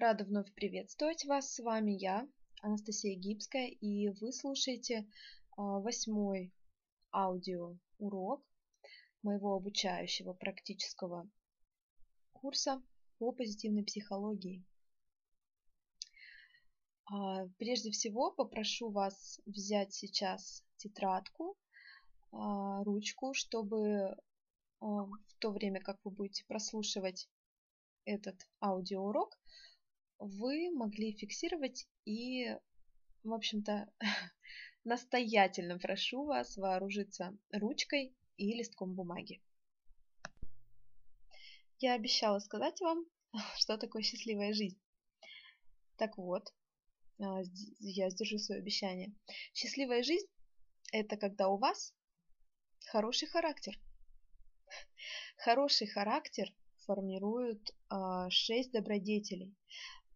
Рада 0.00 0.24
вновь 0.24 0.50
приветствовать 0.54 1.26
вас. 1.26 1.52
С 1.52 1.62
вами 1.62 1.90
я, 1.90 2.26
Анастасия 2.62 3.14
Гибская, 3.14 3.66
и 3.66 4.08
вы 4.08 4.32
слушаете 4.32 5.06
а, 5.58 5.78
восьмой 5.78 6.54
аудиоурок 7.12 8.40
моего 9.22 9.56
обучающего 9.56 10.32
практического 10.32 11.28
курса 12.32 12.82
по 13.18 13.30
позитивной 13.30 13.84
психологии. 13.84 14.64
А, 17.04 17.46
прежде 17.58 17.90
всего 17.90 18.32
попрошу 18.32 18.88
вас 18.88 19.38
взять 19.44 19.92
сейчас 19.92 20.64
тетрадку, 20.78 21.58
а, 22.32 22.82
ручку, 22.84 23.34
чтобы 23.34 24.16
в 24.80 25.34
то 25.40 25.50
время, 25.50 25.82
как 25.82 25.98
вы 26.04 26.10
будете 26.10 26.46
прослушивать 26.46 27.28
этот 28.06 28.48
аудиоурок, 28.62 29.38
вы 30.20 30.70
могли 30.70 31.12
фиксировать 31.12 31.88
и, 32.04 32.54
в 33.24 33.32
общем-то, 33.32 33.90
настоятельно 34.84 35.78
прошу 35.78 36.24
вас 36.24 36.56
вооружиться 36.56 37.36
ручкой 37.52 38.14
и 38.36 38.52
листком 38.52 38.94
бумаги. 38.94 39.42
Я 41.78 41.94
обещала 41.94 42.38
сказать 42.38 42.78
вам, 42.80 43.06
что 43.56 43.78
такое 43.78 44.02
счастливая 44.02 44.52
жизнь. 44.52 44.78
Так 45.96 46.18
вот, 46.18 46.52
а, 47.18 47.40
я 47.78 48.10
сдержу 48.10 48.38
свое 48.38 48.60
обещание. 48.60 49.14
Счастливая 49.54 50.02
жизнь– 50.02 50.26
это 50.92 51.16
когда 51.16 51.48
у 51.48 51.56
вас 51.56 51.94
хороший 52.86 53.28
характер. 53.28 53.78
Хороший 55.38 55.86
характер 55.86 56.52
формируют 56.86 57.74
а, 57.88 58.28
шесть 58.30 58.72
добродетелей. 58.72 59.54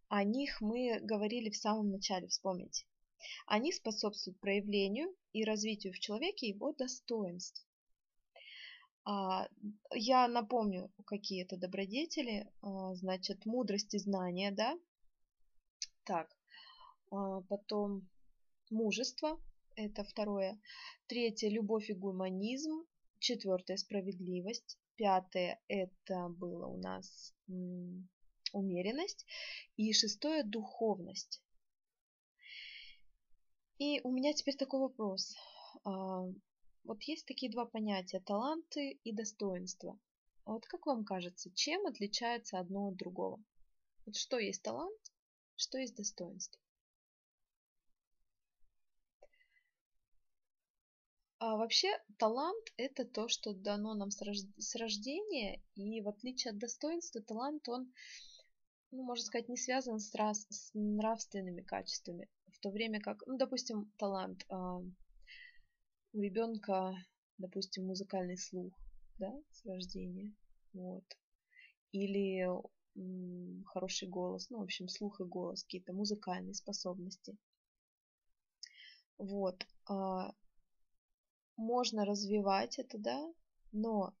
О 0.07 0.23
них 0.23 0.61
мы 0.61 0.99
говорили 1.01 1.49
в 1.49 1.57
самом 1.57 1.91
начале, 1.91 2.27
вспомните. 2.27 2.85
Они 3.47 3.71
способствуют 3.71 4.39
проявлению 4.39 5.15
и 5.33 5.43
развитию 5.43 5.93
в 5.93 5.99
человеке 5.99 6.47
его 6.47 6.73
достоинств. 6.73 7.65
А, 9.03 9.47
я 9.93 10.27
напомню, 10.27 10.91
какие 11.05 11.43
это 11.43 11.57
добродетели. 11.57 12.47
А, 12.61 12.95
значит, 12.95 13.45
мудрость 13.45 13.93
и 13.93 13.99
знание, 13.99 14.51
да? 14.51 14.77
Так, 16.03 16.29
а, 17.11 17.41
потом 17.41 18.07
мужество, 18.69 19.39
это 19.75 20.03
второе. 20.03 20.59
Третье– 21.07 21.49
любовь 21.49 21.89
и 21.89 21.93
гуманизм. 21.93 22.85
Четвертое– 23.19 23.77
справедливость. 23.77 24.77
Пятое– 24.95 25.59
это 25.67 26.29
было 26.29 26.67
у 26.67 26.77
нас 26.77 27.33
умеренность. 28.55 29.25
И 29.77 29.93
шестое– 29.93 30.43
духовность. 30.45 31.41
И 33.77 34.01
у 34.03 34.11
меня 34.11 34.33
теперь 34.33 34.55
такой 34.55 34.79
вопрос. 34.79 35.35
А, 35.83 36.23
вот 36.83 37.03
есть 37.03 37.25
такие 37.25 37.51
два 37.51 37.65
понятия– 37.65 38.19
таланты 38.25 38.99
и 39.03 39.11
достоинства. 39.11 39.99
А 40.45 40.53
вот 40.53 40.65
как 40.65 40.85
вам 40.85 41.03
кажется, 41.03 41.51
чем 41.53 41.85
отличается 41.87 42.59
одно 42.59 42.89
от 42.89 42.95
другого? 42.95 43.43
Вот 44.05 44.15
что 44.15 44.37
есть 44.37 44.61
талант, 44.61 44.99
что 45.55 45.79
есть 45.79 45.95
достоинство? 45.95 46.61
А 51.39 51.57
вообще 51.57 51.89
талант 52.17 52.65
это 52.77 53.05
то, 53.05 53.27
что 53.27 53.53
дано 53.53 53.93
нам 53.93 54.09
с 54.09 54.75
рождения, 54.75 55.61
и 55.75 56.01
в 56.01 56.07
отличие 56.07 56.51
от 56.51 56.59
достоинства, 56.59 57.21
талант 57.21 57.67
он 57.67 57.91
ну, 58.95 59.03
можно 59.03 59.25
сказать, 59.25 59.49
не 59.49 59.57
связан 59.57 59.99
с, 59.99 60.15
раз, 60.15 60.47
с 60.49 60.71
нравственными 60.73 61.61
качествами, 61.61 62.29
в 62.47 62.59
то 62.59 62.69
время 62.69 63.01
как, 63.01 63.23
ну, 63.27 63.37
допустим, 63.37 63.91
талант 63.97 64.45
э, 64.49 64.55
у 66.13 66.19
ребенка, 66.21 66.95
допустим, 67.37 67.87
музыкальный 67.87 68.37
слух, 68.37 68.73
да, 69.17 69.33
с 69.51 69.65
рождения, 69.65 70.33
вот, 70.73 71.03
или 71.91 72.47
м, 72.95 73.63
хороший 73.65 74.07
голос, 74.07 74.49
ну, 74.49 74.59
в 74.59 74.63
общем, 74.63 74.87
слух 74.87 75.19
и 75.19 75.25
голос, 75.25 75.63
какие-то 75.63 75.91
музыкальные 75.91 76.53
способности. 76.53 77.37
Вот, 79.17 79.67
э, 79.89 80.31
можно 81.57 82.05
развивать 82.05 82.79
это, 82.79 82.97
да, 82.97 83.33
но 83.73 84.13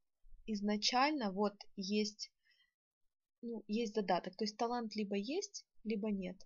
изначально 0.45 1.31
вот 1.31 1.55
есть 1.77 2.31
ну, 3.45 3.63
есть 3.67 3.93
задаток. 3.93 4.35
То 4.35 4.43
есть 4.43 4.57
талант 4.57 4.95
либо 4.95 5.15
есть, 5.15 5.65
либо 5.83 6.09
нет. 6.11 6.37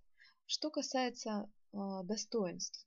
Что 0.45 0.69
касается 0.69 1.49
э, 1.71 1.77
достоинств. 2.03 2.85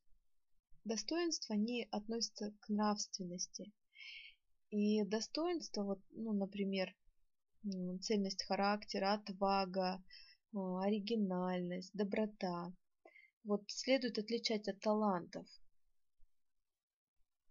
Достоинства, 0.84 1.54
они 1.54 1.88
относятся 1.90 2.52
к 2.60 2.68
нравственности. 2.68 3.72
И 4.70 5.04
достоинство, 5.04 5.84
вот, 5.84 6.00
ну, 6.10 6.32
например, 6.32 6.94
цельность 8.00 8.42
характера, 8.44 9.14
отвага, 9.14 10.02
оригинальность, 10.52 11.92
доброта, 11.94 12.72
вот 13.44 13.62
следует 13.68 14.18
отличать 14.18 14.68
от 14.68 14.80
талантов. 14.80 15.46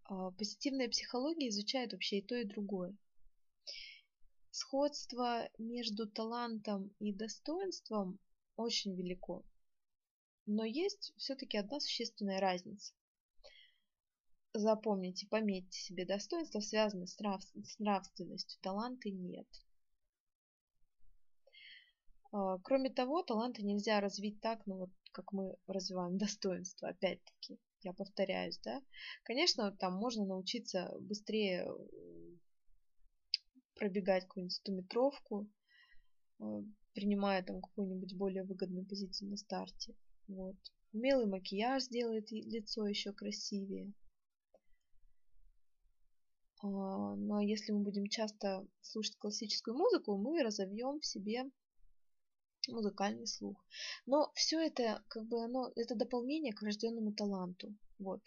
А, 0.03 0.31
позитивная 0.31 0.89
психология 0.89 1.49
изучает 1.49 1.93
вообще 1.93 2.19
и 2.19 2.25
то, 2.25 2.35
и 2.35 2.43
другое. 2.43 2.95
Сходство 4.71 5.49
между 5.57 6.07
талантом 6.07 6.95
и 6.99 7.11
достоинством 7.11 8.19
очень 8.55 8.95
велико. 8.95 9.43
Но 10.45 10.63
есть 10.63 11.11
все-таки 11.17 11.57
одна 11.57 11.81
существенная 11.81 12.39
разница. 12.39 12.93
Запомните, 14.53 15.27
пометьте 15.27 15.77
себе, 15.77 16.05
достоинства 16.05 16.61
связаны 16.61 17.05
с, 17.05 17.19
нрав... 17.19 17.43
с 17.43 17.79
нравственностью, 17.79 18.61
таланты 18.61 19.11
нет. 19.11 19.47
А, 22.31 22.57
кроме 22.59 22.91
того, 22.91 23.23
таланты 23.23 23.63
нельзя 23.63 23.99
развить 23.99 24.39
так, 24.39 24.65
ну 24.67 24.77
вот 24.77 24.91
как 25.11 25.33
мы 25.33 25.53
развиваем 25.67 26.17
достоинство, 26.17 26.87
опять-таки, 26.87 27.59
я 27.81 27.91
повторяюсь, 27.91 28.57
да. 28.59 28.81
Конечно, 29.23 29.75
там 29.75 29.95
можно 29.95 30.23
научиться 30.23 30.95
быстрее 31.01 31.67
пробегать 33.75 34.23
какую-нибудь 34.23 34.55
стометровку, 34.55 35.49
э, 36.39 36.43
принимая 36.93 37.43
там 37.43 37.61
какую-нибудь 37.61 38.15
более 38.15 38.43
выгодную 38.43 38.85
позицию 38.85 39.29
на 39.29 39.37
старте. 39.37 39.95
Вот. 40.27 40.55
Умелый 40.93 41.25
макияж 41.25 41.83
сделает 41.83 42.31
лицо 42.31 42.85
еще 42.87 43.13
красивее. 43.13 43.93
А, 46.63 46.67
ну 47.15 47.35
а 47.37 47.43
если 47.43 47.71
мы 47.71 47.81
будем 47.83 48.07
часто 48.07 48.67
слушать 48.81 49.17
классическую 49.17 49.75
музыку, 49.75 50.17
мы 50.17 50.43
разовьем 50.43 50.99
в 50.99 51.05
себе 51.05 51.49
музыкальный 52.67 53.25
слух. 53.25 53.57
Но 54.05 54.31
все 54.35 54.59
это, 54.59 55.03
как 55.07 55.25
бы 55.27 55.43
оно, 55.43 55.71
это 55.75 55.95
дополнение 55.95 56.53
к 56.53 56.61
врожденному 56.61 57.13
таланту. 57.13 57.73
Вот. 58.01 58.21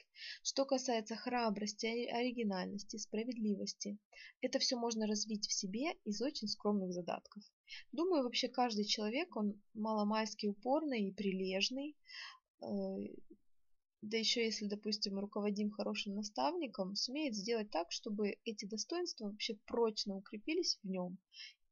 Что 0.45 0.65
касается 0.65 1.17
храбрости, 1.17 1.87
оригинальности, 2.07 2.97
справедливости, 2.97 3.99
это 4.41 4.61
все 4.61 4.77
можно 4.77 5.09
развить 5.09 5.49
в 5.49 5.53
себе 5.53 5.95
из 6.05 6.23
очень 6.23 6.47
скромных 6.47 6.93
задатков. 6.93 7.43
Думаю, 7.91 8.23
вообще 8.23 8.49
каждый 8.49 8.85
человек, 8.85 9.35
он 9.35 9.61
маломальски 9.75 10.47
упорный 10.47 11.09
и 11.09 11.13
прилежный, 11.13 11.97
э, 12.63 12.67
да 14.03 14.17
еще 14.17 14.45
если, 14.45 14.67
допустим, 14.67 15.19
руководим 15.19 15.73
хорошим 15.73 16.15
наставником, 16.15 16.95
сумеет 16.95 17.35
сделать 17.35 17.71
так, 17.73 17.91
чтобы 17.91 18.37
эти 18.45 18.67
достоинства 18.67 19.25
вообще 19.25 19.57
прочно 19.67 20.15
укрепились 20.15 20.79
в 20.85 20.89
нем 20.89 21.19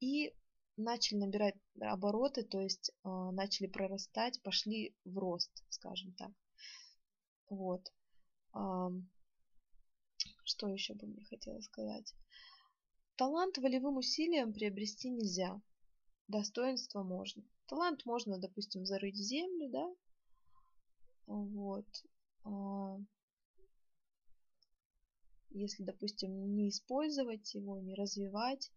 и 0.01 0.35
начали 0.77 1.19
набирать 1.19 1.55
обороты, 1.81 2.43
то 2.43 2.61
есть 2.61 2.91
э, 3.05 3.09
начали 3.33 3.69
прорастать, 3.69 4.43
пошли 4.43 4.97
в 5.05 5.19
рост, 5.19 5.53
скажем 5.69 6.15
так. 6.15 6.33
Вот. 7.49 7.93
Что 10.45 10.69
еще 10.69 10.95
бы 10.95 11.07
мне 11.07 11.25
хотелось 11.25 11.65
сказать? 11.65 12.15
Талант 13.17 13.59
волевым 13.59 13.97
усилием 13.99 14.53
приобрести 14.53 15.11
нельзя. 15.11 15.61
Достоинство 16.29 17.03
можно. 17.03 17.45
Талант 17.67 18.05
можно, 18.05 18.39
допустим, 18.39 18.85
зарыть 18.85 19.17
в 19.17 19.23
землю, 19.23 19.71
да? 19.71 19.95
Вот. 21.27 21.87
А, 22.45 22.99
если, 25.51 25.85
допустим, 25.85 26.55
не 26.55 26.71
использовать 26.71 27.55
его, 27.55 27.79
не 27.79 27.95
развивать. 27.95 28.71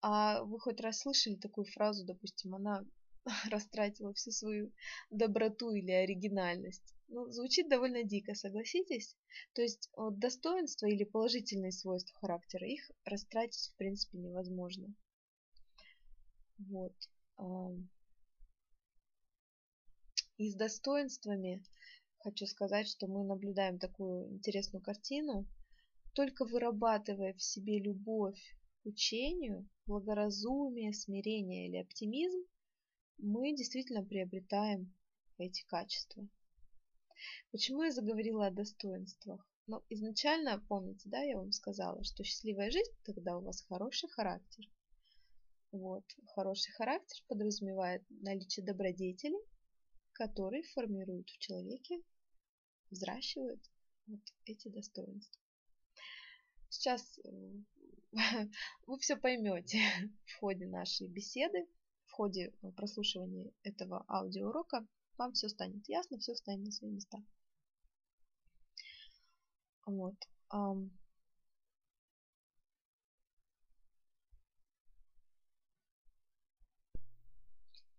А 0.00 0.42
вы 0.44 0.60
хоть 0.60 0.80
раз 0.80 1.00
слышали 1.00 1.36
такую 1.36 1.66
фразу, 1.66 2.04
допустим, 2.04 2.54
она 2.54 2.84
растратила 3.50 4.12
всю 4.14 4.30
свою 4.30 4.72
доброту 5.10 5.72
или 5.72 5.90
оригинальность? 5.90 6.94
Ну, 7.10 7.30
звучит 7.30 7.68
довольно 7.68 8.04
дико, 8.04 8.34
согласитесь? 8.34 9.16
То 9.54 9.62
есть 9.62 9.90
достоинства 10.12 10.86
или 10.86 11.04
положительные 11.04 11.72
свойства 11.72 12.18
характера, 12.20 12.66
их 12.66 12.90
растратить 13.04 13.72
в 13.72 13.76
принципе 13.76 14.18
невозможно. 14.18 14.94
Вот. 16.58 16.94
И 20.36 20.50
с 20.50 20.54
достоинствами 20.54 21.64
хочу 22.18 22.46
сказать, 22.46 22.88
что 22.88 23.06
мы 23.06 23.24
наблюдаем 23.24 23.78
такую 23.78 24.30
интересную 24.30 24.82
картину. 24.82 25.46
Только 26.14 26.44
вырабатывая 26.44 27.32
в 27.32 27.42
себе 27.42 27.78
любовь 27.80 28.40
к 28.82 28.86
учению, 28.86 29.68
благоразумие, 29.86 30.92
смирение 30.92 31.68
или 31.68 31.76
оптимизм, 31.78 32.44
мы 33.18 33.54
действительно 33.56 34.04
приобретаем 34.04 34.92
эти 35.38 35.64
качества. 35.66 36.28
Почему 37.50 37.82
я 37.82 37.90
заговорила 37.90 38.46
о 38.46 38.50
достоинствах? 38.50 39.46
Ну, 39.66 39.82
изначально, 39.90 40.64
помните, 40.68 41.08
да, 41.08 41.22
я 41.22 41.36
вам 41.36 41.52
сказала, 41.52 42.02
что 42.02 42.24
счастливая 42.24 42.70
жизнь, 42.70 42.92
тогда 43.04 43.36
у 43.36 43.42
вас 43.42 43.60
хороший 43.62 44.08
характер. 44.08 44.64
Вот, 45.72 46.04
хороший 46.34 46.72
характер 46.72 47.22
подразумевает 47.28 48.02
наличие 48.08 48.64
добродетелей, 48.64 49.40
которые 50.12 50.62
формируют 50.74 51.28
в 51.28 51.38
человеке, 51.38 52.00
взращивают 52.90 53.60
вот 54.06 54.20
эти 54.46 54.68
достоинства. 54.68 55.40
Сейчас 56.70 57.18
э, 57.24 57.30
вы 58.86 58.98
все 58.98 59.16
поймете 59.16 59.78
в 60.24 60.40
ходе 60.40 60.66
нашей 60.66 61.08
беседы, 61.08 61.66
в 62.06 62.12
ходе 62.12 62.52
прослушивания 62.76 63.52
этого 63.62 64.04
аудиоурока. 64.08 64.86
Вам 65.18 65.32
все 65.32 65.48
станет 65.48 65.88
ясно, 65.88 66.18
все 66.18 66.34
станет 66.36 66.64
на 66.64 66.70
свои 66.70 66.92
места. 66.92 67.18
Вот. 69.84 70.14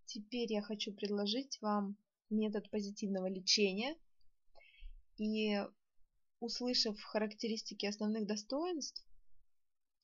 Теперь 0.06 0.52
я 0.52 0.62
хочу 0.62 0.94
предложить 0.94 1.62
вам 1.62 1.98
метод 2.30 2.70
позитивного 2.72 3.28
лечения. 3.28 3.98
И 5.18 5.62
услышав 6.40 7.00
характеристики 7.02 7.86
основных 7.86 8.26
достоинств, 8.26 9.06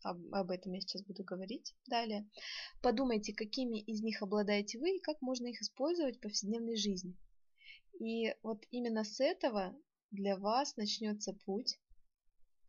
об, 0.06 0.34
об 0.34 0.52
этом 0.52 0.74
я 0.74 0.82
сейчас 0.82 1.02
буду 1.04 1.24
говорить 1.24 1.74
далее, 1.88 2.30
подумайте, 2.82 3.34
какими 3.34 3.80
из 3.80 4.02
них 4.02 4.22
обладаете 4.22 4.80
вы 4.80 4.98
и 4.98 5.02
как 5.02 5.22
можно 5.22 5.48
их 5.48 5.62
использовать 5.62 6.18
в 6.18 6.22
повседневной 6.22 6.76
жизни. 6.76 7.16
И 8.00 8.36
вот 8.44 8.64
именно 8.72 9.04
с 9.04 9.20
этого 9.20 9.76
для 10.12 10.38
вас 10.38 10.76
начнется 10.78 11.34
путь 11.46 11.80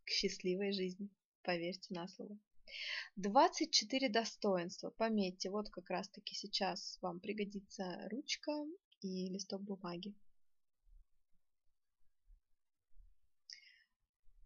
к 0.05 0.11
счастливой 0.11 0.73
жизни. 0.73 1.11
Поверьте 1.43 1.93
на 1.95 2.09
слово. 2.09 2.39
24 3.17 4.09
достоинства. 4.09 4.91
Пометьте, 4.91 5.51
вот 5.51 5.69
как 5.71 5.91
раз 5.91 6.09
таки 6.09 6.35
сейчас 6.35 6.99
вам 7.03 7.21
пригодится 7.21 8.09
ручка 8.11 8.53
и 9.01 9.29
листок 9.29 9.63
бумаги. 9.63 10.15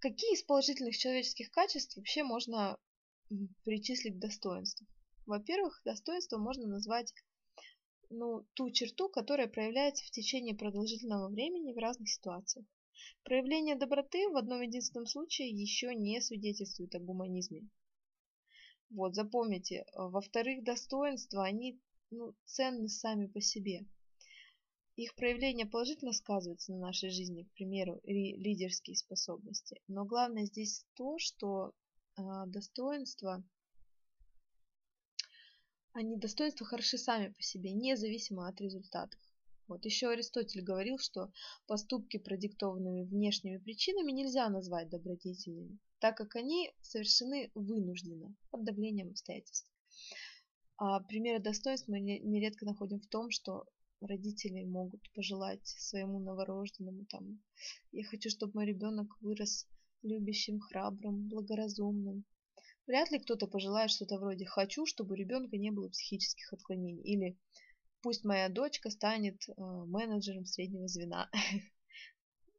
Какие 0.00 0.32
из 0.32 0.42
положительных 0.42 0.96
человеческих 0.96 1.50
качеств 1.50 1.96
вообще 1.96 2.24
можно 2.24 2.78
причислить 3.64 4.16
к 4.16 4.18
достоинству? 4.18 4.86
Во-первых, 5.26 5.82
достоинство 5.84 6.38
можно 6.38 6.66
назвать 6.66 7.12
ну, 8.08 8.46
ту 8.54 8.70
черту, 8.70 9.10
которая 9.10 9.46
проявляется 9.46 10.04
в 10.06 10.10
течение 10.10 10.54
продолжительного 10.54 11.28
времени 11.28 11.74
в 11.74 11.78
разных 11.78 12.08
ситуациях. 12.08 12.66
Проявление 13.24 13.76
доброты 13.76 14.26
в 14.30 14.36
одном 14.36 14.62
единственном 14.62 15.06
случае 15.06 15.50
еще 15.50 15.94
не 15.94 16.20
свидетельствует 16.22 16.94
о 16.94 16.98
гуманизме. 16.98 17.68
Вот, 18.88 19.14
запомните. 19.14 19.84
Во-вторых, 19.94 20.64
достоинства, 20.64 21.44
они 21.44 21.78
ну, 22.10 22.34
ценны 22.46 22.88
сами 22.88 23.26
по 23.26 23.42
себе. 23.42 23.86
Их 25.00 25.14
проявление 25.14 25.64
положительно 25.64 26.12
сказывается 26.12 26.72
на 26.72 26.78
нашей 26.78 27.08
жизни, 27.08 27.44
к 27.44 27.52
примеру, 27.52 28.02
лидерские 28.04 28.94
способности. 28.96 29.80
Но 29.88 30.04
главное 30.04 30.44
здесь 30.44 30.84
то, 30.94 31.16
что 31.18 31.72
э, 32.18 32.22
достоинства, 32.48 33.42
они 35.94 36.18
достоинства 36.18 36.66
хороши 36.66 36.98
сами 36.98 37.32
по 37.32 37.40
себе, 37.40 37.72
независимо 37.72 38.46
от 38.46 38.60
результатов. 38.60 39.18
Вот 39.68 39.86
еще 39.86 40.10
Аристотель 40.10 40.60
говорил, 40.62 40.98
что 40.98 41.32
поступки, 41.66 42.18
продиктованными 42.18 43.04
внешними 43.04 43.56
причинами, 43.56 44.12
нельзя 44.12 44.50
назвать 44.50 44.90
добродетельными, 44.90 45.78
так 46.00 46.18
как 46.18 46.36
они 46.36 46.74
совершены 46.82 47.50
вынужденно, 47.54 48.36
под 48.50 48.64
давлением 48.64 49.12
обстоятельств. 49.12 49.72
А 50.76 51.00
примеры 51.00 51.38
достоинств 51.38 51.88
мы 51.88 52.00
нередко 52.00 52.66
находим 52.66 53.00
в 53.00 53.06
том, 53.06 53.30
что 53.30 53.64
родители 54.00 54.64
могут 54.64 55.02
пожелать 55.12 55.66
своему 55.66 56.20
новорожденному 56.20 57.04
там, 57.06 57.40
я 57.92 58.04
хочу, 58.04 58.30
чтобы 58.30 58.52
мой 58.54 58.66
ребенок 58.66 59.08
вырос 59.20 59.66
любящим, 60.02 60.60
храбрым, 60.60 61.28
благоразумным. 61.28 62.24
Вряд 62.86 63.10
ли 63.10 63.18
кто-то 63.18 63.46
пожелает 63.46 63.90
что-то 63.90 64.18
вроде 64.18 64.46
«хочу, 64.46 64.86
чтобы 64.86 65.12
у 65.12 65.16
ребенка 65.16 65.56
не 65.56 65.70
было 65.70 65.88
психических 65.88 66.52
отклонений» 66.52 67.02
или 67.02 67.38
пусть 68.02 68.24
моя 68.24 68.48
дочка 68.48 68.90
станет 68.90 69.42
э, 69.48 69.52
менеджером 69.58 70.46
среднего 70.46 70.88
звена. 70.88 71.30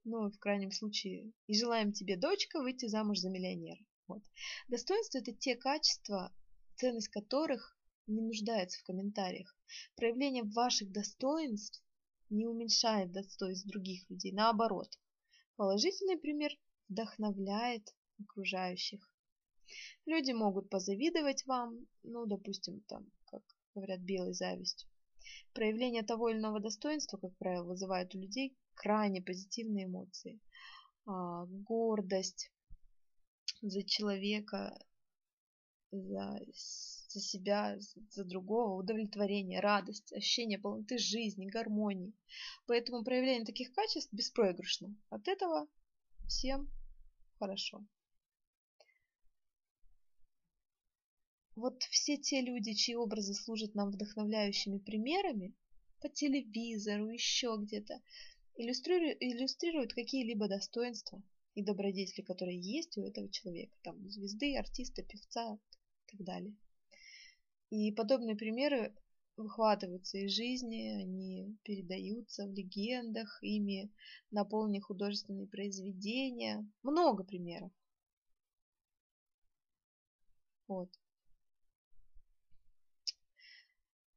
Ну, 0.03 0.31
в 0.31 0.39
крайнем 0.39 0.71
случае, 0.71 1.31
и 1.45 1.53
желаем 1.53 1.93
тебе, 1.93 2.17
дочка, 2.17 2.59
выйти 2.59 2.88
замуж 2.88 3.19
за 3.19 3.29
миллионера. 3.29 3.77
Вот. 4.07 4.23
Достоинство– 4.67 5.17
это 5.19 5.31
те 5.31 5.55
качества, 5.55 6.33
ценность 6.75 7.09
которых 7.09 7.77
не 8.07 8.21
нуждается 8.21 8.79
в 8.79 8.83
комментариях. 8.83 9.55
Проявление 9.95 10.44
ваших 10.44 10.91
достоинств 10.91 11.83
не 12.29 12.47
уменьшает 12.47 13.12
достоинств 13.12 13.68
других 13.68 14.09
людей, 14.09 14.31
наоборот. 14.31 14.97
Положительный 15.56 16.18
пример 16.18 16.51
вдохновляет 16.89 17.94
окружающих. 18.19 19.12
Люди 20.06 20.31
могут 20.31 20.69
позавидовать 20.69 21.45
вам, 21.45 21.88
ну, 22.03 22.25
допустим, 22.25 22.81
там, 22.88 23.06
как 23.25 23.41
говорят, 23.75 24.00
белой 24.01 24.33
завистью. 24.33 24.89
Проявление 25.53 26.03
того 26.03 26.29
или 26.29 26.38
иного 26.38 26.59
достоинства, 26.59 27.17
как 27.17 27.35
правило, 27.38 27.63
вызывает 27.63 28.13
у 28.15 28.19
людей 28.19 28.57
крайне 28.74 29.21
позитивные 29.21 29.85
эмоции. 29.85 30.39
А, 31.06 31.45
гордость 31.45 32.51
за 33.62 33.83
человека, 33.83 34.77
за, 35.91 36.39
за 37.11 37.19
себя, 37.19 37.77
за 38.09 38.23
другого, 38.23 38.79
удовлетворение, 38.79 39.59
радость, 39.59 40.11
ощущение 40.13 40.59
полноты 40.59 40.97
жизни, 40.97 41.49
гармонии. 41.49 42.13
Поэтому 42.67 43.03
проявление 43.03 43.45
таких 43.45 43.74
качеств 43.74 44.13
беспроигрышно. 44.13 44.95
От 45.09 45.27
этого 45.27 45.67
всем 46.27 46.69
хорошо. 47.39 47.86
вот 51.62 51.83
все 51.91 52.17
те 52.17 52.41
люди, 52.41 52.74
чьи 52.74 52.95
образы 52.95 53.36
служат 53.36 53.75
нам 53.75 53.91
вдохновляющими 53.91 54.79
примерами, 54.79 55.53
по 56.00 56.09
телевизору, 56.09 57.09
еще 57.09 57.55
где-то, 57.59 58.01
иллюстрируют, 58.55 59.93
какие-либо 59.93 60.47
достоинства 60.47 61.21
и 61.53 61.63
добродетели, 61.63 62.25
которые 62.25 62.59
есть 62.59 62.97
у 62.97 63.03
этого 63.03 63.29
человека, 63.29 63.75
там, 63.83 64.09
звезды, 64.09 64.57
артиста, 64.57 65.03
певца 65.03 65.59
и 66.07 66.12
так 66.12 66.25
далее. 66.25 66.55
И 67.71 67.91
подобные 67.93 68.35
примеры 68.35 68.93
выхватываются 69.37 70.17
из 70.17 70.33
жизни, 70.33 71.01
они 71.01 71.57
передаются 71.63 72.45
в 72.45 72.51
легендах, 72.51 73.39
ими 73.41 73.89
наполнены 74.29 74.81
художественные 74.81 75.47
произведения. 75.47 76.69
Много 76.83 77.23
примеров. 77.23 77.71
Вот. 80.67 80.89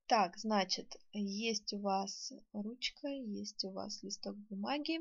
Так, 0.08 0.36
значит, 0.36 0.96
есть 1.12 1.72
у 1.74 1.78
вас 1.78 2.32
ручка, 2.52 3.06
есть 3.06 3.64
у 3.64 3.70
вас 3.70 4.02
листок 4.02 4.36
бумаги. 4.50 4.98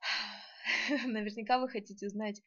Наверняка 1.06 1.58
вы 1.58 1.68
хотите 1.68 2.06
узнать, 2.06 2.40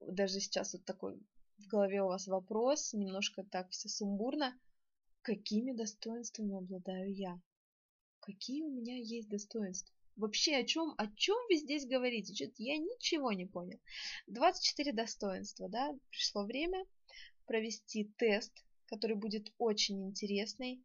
даже 0.00 0.40
сейчас 0.40 0.72
вот 0.72 0.84
такой 0.86 1.20
в 1.62 1.68
голове 1.68 2.02
у 2.02 2.08
вас 2.08 2.26
вопрос, 2.26 2.92
немножко 2.92 3.44
так 3.44 3.70
все 3.70 3.88
сумбурно. 3.88 4.58
Какими 5.22 5.72
достоинствами 5.72 6.56
обладаю 6.56 7.14
я? 7.14 7.40
Какие 8.20 8.62
у 8.62 8.70
меня 8.70 8.96
есть 8.96 9.28
достоинства? 9.28 9.94
Вообще, 10.16 10.56
о 10.56 10.64
чем, 10.64 10.94
о 10.98 11.06
чем 11.16 11.36
вы 11.48 11.56
здесь 11.56 11.86
говорите? 11.86 12.34
Что-то 12.34 12.62
я 12.62 12.76
ничего 12.76 13.32
не 13.32 13.46
понял. 13.46 13.78
24 14.26 14.92
достоинства, 14.92 15.68
да? 15.68 15.92
Пришло 16.10 16.44
время 16.44 16.84
провести 17.46 18.12
тест 18.18 18.52
который 18.92 19.16
будет 19.16 19.50
очень 19.56 20.06
интересный. 20.08 20.84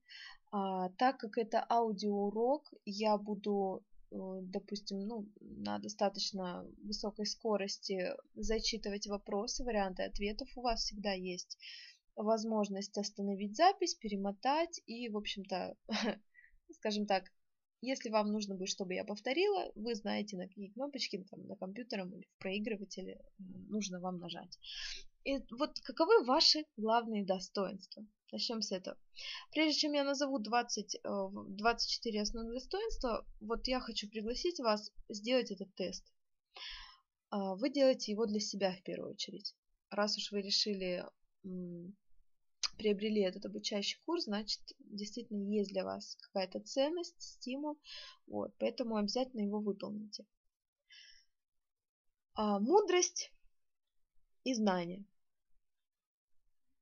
А, 0.52 0.90
так 0.98 1.18
как 1.18 1.38
это 1.38 1.66
аудиоурок, 1.70 2.74
я 2.86 3.18
буду, 3.18 3.84
допустим, 4.12 5.00
ну, 5.00 5.30
на 5.40 5.80
достаточно 5.80 6.66
высокой 6.84 7.26
скорости 7.26 8.14
зачитывать 8.36 9.08
вопросы, 9.08 9.64
варианты 9.64 10.04
ответов. 10.04 10.50
У 10.56 10.62
вас 10.62 10.82
всегда 10.82 11.14
есть 11.14 11.58
возможность 12.16 12.98
остановить 12.98 13.56
запись, 13.56 13.96
перемотать 13.96 14.82
и, 14.88 15.10
в 15.10 15.18
общем-то, 15.18 15.76
скажем 16.74 17.06
так, 17.06 17.32
Если 17.82 18.10
вам 18.10 18.32
нужно 18.32 18.56
будет, 18.56 18.70
чтобы 18.70 18.96
я 18.96 19.06
повторила, 19.06 19.72
вы 19.76 19.94
знаете, 19.94 20.36
на 20.36 20.48
какие 20.48 20.72
кнопочки 20.72 21.24
там, 21.30 21.46
на 21.46 21.56
компьютере 21.56 22.04
или 22.04 22.24
в 22.24 22.40
проигрывателе 22.40 23.22
нужно 23.70 24.00
вам 24.00 24.18
нажать. 24.18 24.58
И 25.26 25.38
вот 25.52 25.80
каковы 25.82 26.26
ваши 26.26 26.66
главные 26.76 27.24
достоинства? 27.24 28.04
Начнем 28.32 28.62
с 28.62 28.74
этого. 28.74 28.98
Прежде 29.52 29.80
чем 29.80 29.94
я 29.94 30.04
назову 30.04 30.40
20, 30.40 30.98
24 31.04 32.20
э, 32.20 32.22
основных 32.22 32.54
достоинства, 32.56 33.26
вот 33.40 33.68
я 33.68 33.80
хочу 33.80 34.10
пригласить 34.10 34.60
вас 34.60 34.92
сделать 35.08 35.52
этот 35.52 35.74
тест. 35.76 36.06
А, 37.30 37.56
вы 37.56 37.70
делаете 37.70 38.12
его 38.12 38.26
для 38.26 38.42
себя 38.42 38.74
в 38.74 38.84
первую 38.84 39.14
очередь. 39.14 39.56
Раз 39.90 40.18
уж 40.18 40.32
вы 40.32 40.42
решили, 40.42 41.06
приобрели 42.78 43.22
этот 43.22 43.46
обучающий 43.46 44.00
курс, 44.06 44.26
значит, 44.26 44.62
действительно 44.80 45.50
есть 45.50 45.72
для 45.72 45.86
вас 45.86 46.18
какая-то 46.22 46.60
ценность, 46.60 47.22
стимул. 47.22 47.80
Вот, 48.26 48.54
поэтому 48.60 48.98
обязательно 48.98 49.42
его 49.42 49.62
выполните. 49.62 50.26
А, 52.34 52.60
мудрость 52.60 53.32
и 54.44 54.54
знание. 54.54 55.06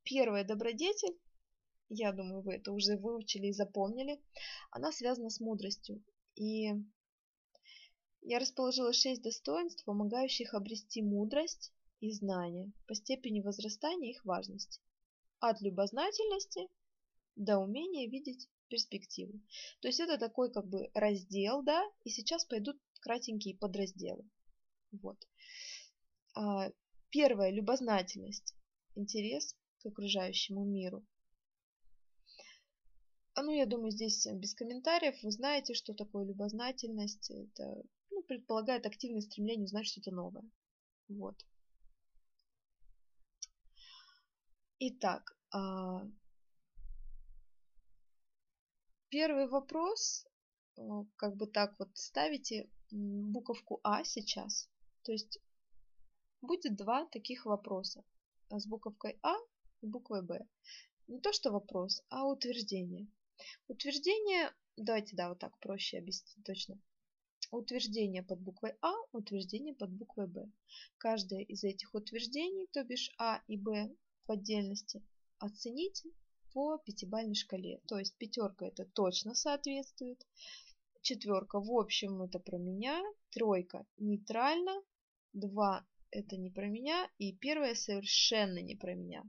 Первая 0.03 0.43
добродетель 0.43 1.17
я 1.89 2.11
думаю, 2.11 2.41
вы 2.41 2.55
это 2.55 2.71
уже 2.71 2.97
выучили 2.97 3.47
и 3.47 3.53
запомнили, 3.53 4.21
она 4.71 4.91
связана 4.91 5.29
с 5.29 5.39
мудростью. 5.39 6.03
И 6.35 6.71
я 8.21 8.39
расположила 8.39 8.91
шесть 8.91 9.21
достоинств, 9.21 9.85
помогающих 9.85 10.53
обрести 10.53 11.01
мудрость 11.01 11.71
и 11.99 12.11
знания 12.11 12.71
по 12.87 12.95
степени 12.95 13.41
возрастания 13.41 14.11
их 14.11 14.25
важности. 14.25 14.81
От 15.39 15.61
любознательности 15.61 16.67
до 17.35 17.59
умения 17.59 18.09
видеть 18.09 18.49
перспективу. 18.67 19.39
То 19.81 19.87
есть 19.87 19.99
это 19.99 20.17
такой 20.17 20.51
как 20.51 20.67
бы 20.67 20.89
раздел, 20.93 21.61
да, 21.63 21.83
и 22.03 22.09
сейчас 22.09 22.45
пойдут 22.45 22.77
кратенькие 23.01 23.55
подразделы. 23.57 24.27
Вот. 24.91 25.17
А, 26.33 26.71
первое– 27.09 27.49
любознательность, 27.51 28.55
интерес 28.95 29.55
к 29.79 29.85
окружающему 29.85 30.65
миру. 30.65 31.05
А 33.35 33.43
ну, 33.43 33.51
я 33.51 33.65
думаю, 33.65 33.91
здесь 33.91 34.25
без 34.27 34.55
комментариев. 34.55 35.21
Вы 35.21 35.29
знаете, 35.29 35.73
что 35.73 35.93
такое 35.93 36.25
любознательность. 36.25 37.29
Это 37.29 37.83
ну, 38.09 38.23
предполагает 38.23 38.85
активное 38.85 39.19
стремление 39.19 39.65
узнать 39.65 39.87
что-то 39.87 40.11
новое. 40.11 40.49
Вот. 41.09 41.35
Итак, 44.79 45.37
а, 45.51 46.07
первый 49.09 49.49
вопрос, 49.49 50.25
как 51.17 51.35
бы 51.35 51.47
так 51.47 51.77
вот 51.77 51.89
ставите 51.93 52.69
буковку 52.89 53.81
А 53.83 54.05
сейчас. 54.05 54.69
То 55.03 55.11
есть 55.11 55.39
будет 56.41 56.77
два 56.77 57.05
таких 57.07 57.45
вопроса 57.45 58.05
с 58.49 58.65
буковкой 58.65 59.19
А 59.23 59.35
и 59.81 59.87
буквой 59.87 60.21
Б. 60.21 60.47
Не 61.07 61.19
то 61.19 61.33
что 61.33 61.51
вопрос, 61.51 62.01
а 62.09 62.25
утверждение. 62.27 63.07
Утверждение, 63.67 64.53
давайте, 64.77 65.15
да, 65.15 65.29
вот 65.29 65.39
так 65.39 65.57
проще 65.59 65.97
объяснить 65.97 66.45
точно. 66.45 66.79
Утверждение 67.51 68.23
под 68.23 68.41
буквой 68.41 68.75
А, 68.81 68.93
утверждение 69.11 69.73
под 69.73 69.91
буквой 69.91 70.27
Б. 70.27 70.49
Каждое 70.97 71.41
из 71.41 71.63
этих 71.63 71.93
утверждений, 71.93 72.67
то 72.73 72.83
бишь 72.83 73.13
А 73.17 73.41
и 73.47 73.57
Б 73.57 73.89
в 74.27 74.31
отдельности, 74.31 75.03
оцените 75.37 76.09
по 76.53 76.77
пятибалльной 76.79 77.35
шкале. 77.35 77.81
То 77.87 77.99
есть 77.99 78.17
пятерка 78.17 78.65
это 78.65 78.85
точно 78.85 79.35
соответствует, 79.35 80.25
четверка 81.01 81.59
в 81.59 81.71
общем 81.71 82.23
это 82.23 82.39
про 82.39 82.57
меня, 82.57 83.01
тройка 83.29 83.85
нейтрально, 83.97 84.81
два 85.33 85.85
это 86.11 86.37
не 86.37 86.49
про 86.49 86.67
меня 86.67 87.09
и 87.17 87.33
первое 87.33 87.75
совершенно 87.75 88.59
не 88.59 88.75
про 88.75 88.95
меня. 88.95 89.23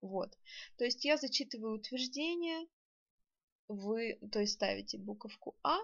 Вот. 0.00 0.36
То 0.76 0.84
есть 0.84 1.04
я 1.04 1.16
зачитываю 1.16 1.78
утверждение, 1.78 2.66
вы, 3.68 4.18
то 4.32 4.40
есть 4.40 4.54
ставите 4.54 4.98
буковку 4.98 5.56
А 5.62 5.78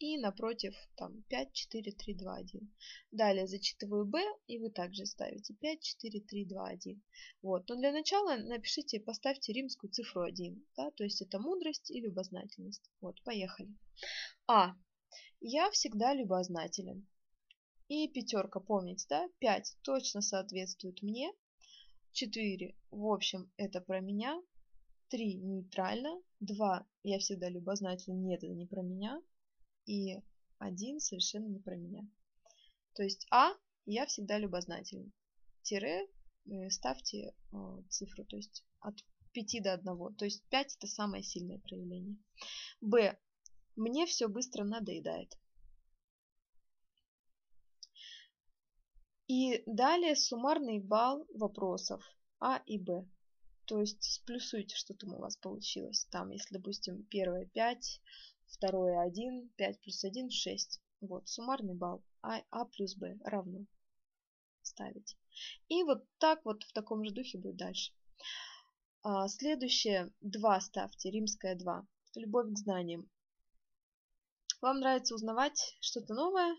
и 0.00 0.16
напротив 0.16 0.74
там 0.96 1.22
5, 1.28 1.52
4, 1.52 1.92
3, 1.92 2.14
2, 2.14 2.36
1. 2.36 2.74
Далее 3.12 3.46
зачитываю 3.46 4.06
Б 4.06 4.18
и 4.46 4.58
вы 4.58 4.70
также 4.70 5.04
ставите 5.04 5.52
5, 5.52 5.82
4, 5.82 6.20
3, 6.20 6.44
2, 6.46 6.68
1. 6.68 7.02
Вот. 7.42 7.68
Но 7.68 7.76
для 7.76 7.92
начала 7.92 8.38
напишите, 8.38 8.98
поставьте 8.98 9.52
римскую 9.52 9.92
цифру 9.92 10.22
1. 10.22 10.66
Да? 10.76 10.90
То 10.92 11.04
есть 11.04 11.20
это 11.20 11.38
мудрость 11.38 11.90
и 11.90 12.00
любознательность. 12.00 12.90
Вот, 13.02 13.22
поехали. 13.24 13.74
А. 14.46 14.74
Я 15.42 15.70
всегда 15.70 16.14
любознателен. 16.14 17.06
И 17.88 18.08
пятерка, 18.08 18.60
помните, 18.60 19.04
да? 19.08 19.28
5 19.38 19.76
точно 19.82 20.22
соответствует 20.22 21.02
мне. 21.02 21.30
4, 22.12 22.74
в 22.90 23.06
общем, 23.06 23.52
это 23.58 23.82
про 23.82 24.00
меня. 24.00 24.40
3 25.10 25.34
нейтрально, 25.36 26.22
2 26.40 26.86
я 27.02 27.18
всегда 27.18 27.48
любознателен, 27.48 28.22
нет, 28.24 28.42
это 28.44 28.52
не 28.54 28.66
про 28.66 28.82
меня, 28.82 29.20
и 29.86 30.16
1 30.58 31.00
совершенно 31.00 31.46
не 31.46 31.58
про 31.58 31.76
меня. 31.76 32.08
То 32.94 33.02
есть 33.02 33.26
А 33.30 33.52
я 33.86 34.06
всегда 34.06 34.38
любознателен. 34.38 35.12
Тире 35.62 36.06
э, 36.46 36.70
ставьте 36.70 37.34
э, 37.52 37.56
цифру, 37.88 38.24
то 38.24 38.36
есть 38.36 38.64
от 38.80 38.94
5 39.32 39.62
до 39.62 39.74
1, 39.74 40.14
то 40.16 40.24
есть 40.24 40.44
5 40.48 40.76
это 40.76 40.86
самое 40.86 41.22
сильное 41.22 41.58
проявление. 41.58 42.16
Б. 42.80 43.18
Мне 43.76 44.06
все 44.06 44.28
быстро 44.28 44.64
надоедает. 44.64 45.36
И 49.26 49.62
далее 49.66 50.16
суммарный 50.16 50.80
балл 50.80 51.26
вопросов 51.34 52.02
А 52.40 52.62
и 52.66 52.78
Б. 52.78 53.06
То 53.70 53.78
есть 53.78 54.02
сплюсуйте, 54.02 54.74
что 54.74 54.94
там 54.94 55.14
у 55.14 55.18
вас 55.20 55.36
получилось. 55.36 56.04
Там, 56.10 56.30
если, 56.30 56.54
допустим, 56.54 57.04
первое 57.04 57.46
5, 57.46 58.00
второе 58.48 59.00
1, 59.02 59.50
5 59.50 59.80
плюс 59.80 60.02
1, 60.02 60.28
6. 60.28 60.80
Вот, 61.02 61.28
суммарный 61.28 61.74
балл 61.74 62.02
А, 62.20 62.42
а 62.50 62.64
плюс 62.64 62.96
Б 62.96 63.16
равно 63.22 63.66
ставить. 64.62 65.16
И 65.68 65.84
вот 65.84 66.04
так 66.18 66.44
вот 66.44 66.64
в 66.64 66.72
таком 66.72 67.04
же 67.04 67.12
духе 67.12 67.38
будет 67.38 67.58
дальше. 67.58 67.92
А, 69.04 69.28
следующее 69.28 70.12
2 70.20 70.60
ставьте, 70.62 71.12
римская 71.12 71.54
2. 71.54 71.86
Любовь 72.16 72.52
к 72.52 72.58
знаниям. 72.58 73.08
Вам 74.60 74.80
нравится 74.80 75.14
узнавать 75.14 75.76
что-то 75.80 76.14
новое, 76.14 76.56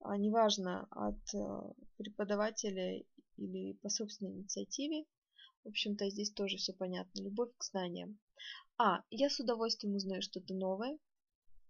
а, 0.00 0.18
неважно 0.18 0.88
от 0.90 1.34
а, 1.34 1.72
преподавателя 1.96 3.02
или 3.38 3.72
по 3.80 3.88
собственной 3.88 4.32
инициативе. 4.32 5.06
В 5.64 5.68
общем-то, 5.68 6.08
здесь 6.10 6.30
тоже 6.30 6.56
все 6.56 6.72
понятно. 6.72 7.22
Любовь 7.22 7.50
к 7.56 7.64
знаниям. 7.64 8.18
А. 8.78 9.02
Я 9.10 9.30
с 9.30 9.40
удовольствием 9.40 9.94
узнаю 9.94 10.22
что-то 10.22 10.54
новое. 10.54 10.98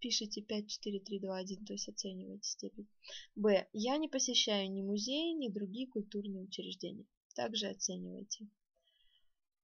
Пишите 0.00 0.42
5, 0.42 0.68
4, 0.68 1.00
3, 1.00 1.20
2, 1.20 1.36
1, 1.36 1.64
то 1.64 1.72
есть 1.72 1.88
оцениваете 1.88 2.48
степень. 2.48 2.88
Б. 3.36 3.66
Я 3.72 3.96
не 3.96 4.08
посещаю 4.08 4.70
ни 4.70 4.82
музеи, 4.82 5.32
ни 5.32 5.48
другие 5.48 5.86
культурные 5.86 6.44
учреждения. 6.44 7.06
Также 7.34 7.68
оценивайте. 7.68 8.48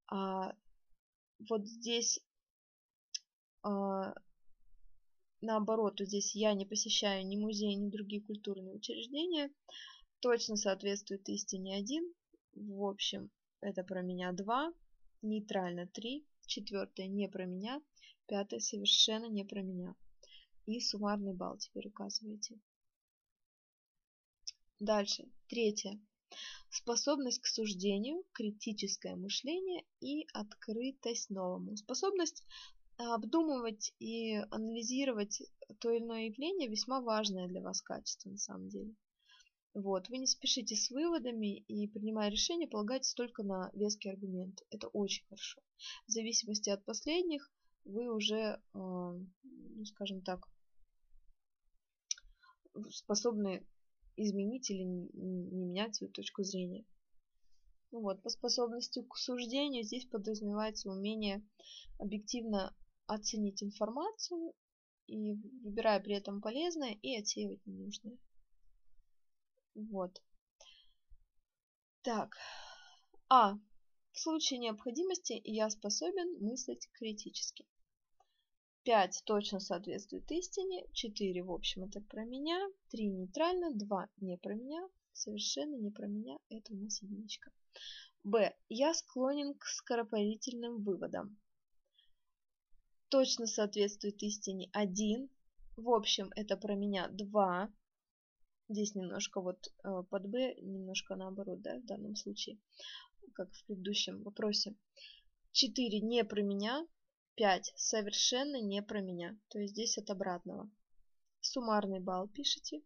А, 0.06 0.54
вот 1.48 1.66
здесь 1.66 2.20
а, 3.62 4.14
наоборот, 5.40 6.00
вот 6.00 6.08
здесь 6.08 6.34
я 6.34 6.54
не 6.54 6.64
посещаю 6.64 7.26
ни 7.26 7.36
музеи, 7.36 7.74
ни 7.74 7.90
другие 7.90 8.22
культурные 8.22 8.74
учреждения. 8.74 9.50
Точно 10.20 10.56
соответствует 10.56 11.28
истине 11.28 11.76
1. 11.76 12.14
В 12.54 12.84
общем, 12.84 13.30
это 13.60 13.84
про 13.84 14.02
меня 14.02 14.32
2, 14.32 14.72
нейтрально 15.22 15.86
3, 15.86 16.26
четвертое 16.46 17.06
не 17.08 17.28
про 17.28 17.44
меня, 17.46 17.82
пятое 18.26 18.60
совершенно 18.60 19.26
не 19.26 19.44
про 19.44 19.62
меня. 19.62 19.94
И 20.66 20.80
суммарный 20.80 21.34
балл 21.34 21.58
теперь 21.58 21.88
указываете. 21.88 22.58
Дальше, 24.78 25.28
третье. 25.48 26.00
Способность 26.70 27.40
к 27.40 27.46
суждению, 27.46 28.24
критическое 28.32 29.16
мышление 29.16 29.84
и 30.00 30.26
открытость 30.32 31.28
новому. 31.30 31.76
Способность 31.76 32.44
обдумывать 32.96 33.92
и 33.98 34.36
анализировать 34.50 35.42
то 35.80 35.90
или 35.90 36.04
иное 36.04 36.26
явление 36.26 36.68
весьма 36.68 37.00
важное 37.00 37.48
для 37.48 37.60
вас 37.60 37.82
качество 37.82 38.30
на 38.30 38.38
самом 38.38 38.68
деле. 38.68 38.94
Вот. 39.74 40.08
Вы 40.08 40.18
не 40.18 40.26
спешите 40.26 40.74
с 40.74 40.90
выводами 40.90 41.58
и, 41.60 41.86
принимая 41.86 42.30
решение, 42.30 42.68
полагайтесь 42.68 43.14
только 43.14 43.42
на 43.44 43.70
веские 43.72 44.14
аргументы. 44.14 44.64
Это 44.70 44.88
очень 44.88 45.24
хорошо. 45.26 45.60
В 46.06 46.10
зависимости 46.10 46.70
от 46.70 46.84
последних 46.84 47.50
вы 47.84 48.12
уже, 48.12 48.60
а, 48.72 49.12
ну, 49.42 49.84
скажем 49.84 50.22
так, 50.22 50.48
способны 52.90 53.66
изменить 54.16 54.70
или 54.70 54.82
не 54.82 55.66
менять 55.66 55.94
свою 55.94 56.12
точку 56.12 56.42
зрения. 56.42 56.84
Ну 57.92 58.00
вот, 58.00 58.22
по 58.22 58.28
способности 58.28 59.02
к 59.02 59.16
суждению 59.16 59.84
здесь 59.84 60.06
подразумевается 60.06 60.90
умение 60.90 61.44
объективно 61.98 62.74
оценить 63.06 63.62
информацию 63.62 64.52
и 65.06 65.34
выбирая 65.64 66.00
при 66.00 66.14
этом 66.14 66.40
полезное 66.40 66.92
и 67.02 67.16
отсеивать 67.16 67.64
ненужное. 67.66 68.18
Вот. 69.74 70.22
Так. 72.02 72.36
А. 73.28 73.58
В 74.12 74.18
случае 74.18 74.58
необходимости 74.58 75.40
я 75.44 75.70
способен 75.70 76.44
мыслить 76.44 76.88
критически. 76.92 77.64
5 78.84 79.22
точно 79.24 79.60
соответствует 79.60 80.30
истине, 80.32 80.84
4 80.92 81.42
в 81.42 81.52
общем 81.52 81.84
это 81.84 82.00
про 82.00 82.24
меня, 82.24 82.58
3 82.90 83.08
нейтрально, 83.08 83.72
2 83.72 84.08
не 84.20 84.36
про 84.36 84.54
меня, 84.54 84.88
совершенно 85.12 85.76
не 85.76 85.90
про 85.90 86.06
меня, 86.06 86.38
это 86.48 86.72
у 86.72 86.76
нас 86.76 87.00
единичка. 87.02 87.52
Б. 88.24 88.54
Я 88.68 88.94
склонен 88.94 89.54
к 89.54 89.64
скоропалительным 89.64 90.82
выводам. 90.82 91.38
Точно 93.08 93.46
соответствует 93.46 94.22
истине 94.22 94.70
1, 94.72 95.28
в 95.76 95.90
общем 95.90 96.30
это 96.34 96.56
про 96.56 96.74
меня 96.74 97.08
2, 97.08 97.72
здесь 98.70 98.94
немножко 98.94 99.40
вот 99.40 99.68
э, 99.84 100.02
под 100.08 100.28
Б, 100.28 100.54
немножко 100.60 101.16
наоборот, 101.16 101.60
да, 101.60 101.78
в 101.78 101.84
данном 101.84 102.16
случае, 102.16 102.58
как 103.34 103.52
в 103.52 103.64
предыдущем 103.66 104.22
вопросе. 104.22 104.76
4 105.52 106.00
не 106.00 106.24
про 106.24 106.42
меня, 106.42 106.86
5 107.34 107.72
совершенно 107.76 108.60
не 108.60 108.82
про 108.82 109.00
меня, 109.00 109.38
то 109.48 109.58
есть 109.58 109.74
здесь 109.74 109.98
от 109.98 110.10
обратного. 110.10 110.70
Суммарный 111.40 112.00
балл 112.00 112.28
пишите. 112.28 112.82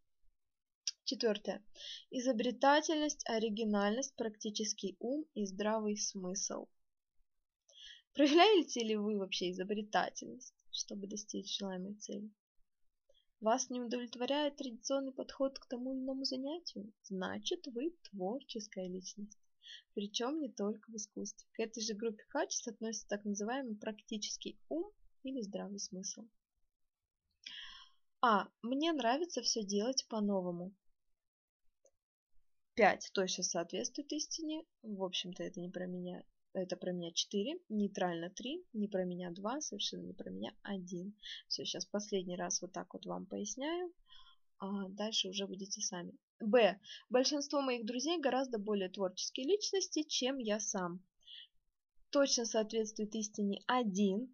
Четвертое. 1.04 1.62
Изобретательность, 2.10 3.28
оригинальность, 3.28 4.14
практический 4.16 4.96
ум 5.00 5.26
и 5.34 5.44
здравый 5.44 5.98
смысл. 5.98 6.68
Проявляете 8.14 8.84
ли 8.84 8.96
вы 8.96 9.18
вообще 9.18 9.50
изобретательность, 9.50 10.54
чтобы 10.70 11.08
достичь 11.08 11.58
желаемой 11.58 11.94
цели? 11.96 12.30
Вас 13.44 13.68
не 13.68 13.78
удовлетворяет 13.78 14.56
традиционный 14.56 15.12
подход 15.12 15.58
к 15.58 15.66
тому 15.66 15.92
или 15.92 16.00
иному 16.00 16.24
занятию? 16.24 16.94
Значит, 17.02 17.66
вы 17.66 17.94
творческая 18.10 18.88
личность. 18.88 19.38
Причем 19.92 20.40
не 20.40 20.50
только 20.50 20.90
в 20.90 20.96
искусстве. 20.96 21.46
К 21.52 21.60
этой 21.60 21.82
же 21.82 21.92
группе 21.92 22.24
качеств 22.30 22.66
относится 22.68 23.06
так 23.06 23.26
называемый 23.26 23.76
практический 23.76 24.58
ум 24.70 24.90
или 25.24 25.42
здравый 25.42 25.78
смысл. 25.78 26.26
А. 28.22 28.48
Мне 28.62 28.94
нравится 28.94 29.42
все 29.42 29.62
делать 29.62 30.06
по-новому. 30.08 30.72
5 32.76 33.10
точно 33.12 33.44
соответствует 33.44 34.10
истине. 34.12 34.64
В 34.82 35.02
общем-то, 35.02 35.42
это 35.42 35.60
не 35.60 35.68
про 35.68 35.84
меня. 35.84 36.24
Это 36.54 36.76
про 36.76 36.92
меня 36.92 37.10
4, 37.10 37.58
нейтрально 37.68 38.30
3, 38.30 38.64
не 38.74 38.86
про 38.86 39.04
меня 39.04 39.32
2, 39.32 39.60
совершенно 39.60 40.02
не 40.02 40.12
про 40.12 40.30
меня 40.30 40.54
1. 40.62 41.12
Все, 41.48 41.64
сейчас 41.64 41.84
последний 41.84 42.36
раз 42.36 42.62
вот 42.62 42.72
так 42.72 42.94
вот 42.94 43.06
вам 43.06 43.26
поясняю. 43.26 43.92
А 44.58 44.88
дальше 44.88 45.28
уже 45.28 45.48
будете 45.48 45.80
сами. 45.80 46.14
Б. 46.40 46.78
Большинство 47.10 47.60
моих 47.60 47.84
друзей 47.84 48.20
гораздо 48.20 48.58
более 48.58 48.88
творческие 48.88 49.46
личности, 49.46 50.04
чем 50.04 50.38
я 50.38 50.60
сам. 50.60 51.02
Точно 52.10 52.44
соответствует 52.44 53.14
истине 53.16 53.60
1. 53.66 54.32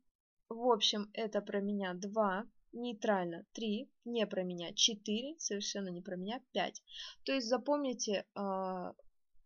В 0.51 0.71
общем, 0.71 1.09
это 1.15 1.41
про 1.41 1.61
меня 1.63 1.95
2. 1.95 2.45
Нейтрально 2.73 3.47
3. 3.53 3.91
Не 4.05 4.27
про 4.27 4.43
меня 4.43 4.75
4. 4.75 5.39
Совершенно 5.39 5.89
не 5.89 6.03
про 6.03 6.17
меня 6.17 6.43
5. 6.53 6.83
То 7.25 7.33
есть 7.33 7.49
запомните 7.49 8.27
а, 8.35 8.93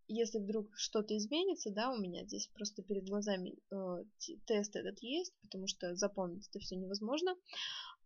если 0.08 0.38
вдруг 0.38 0.76
что-то 0.76 1.16
изменится, 1.16 1.70
да, 1.70 1.90
у 1.90 1.99
меня 1.99 2.25
здесь 2.25 2.49
просто 2.49 2.82
перед 2.82 3.08
глазами 3.08 3.58
э, 3.70 4.04
тест 4.46 4.76
этот 4.76 4.99
есть, 5.00 5.34
потому 5.42 5.66
что 5.66 5.94
запомнить 5.94 6.49
это 6.49 6.58
все 6.58 6.76
невозможно, 6.76 7.34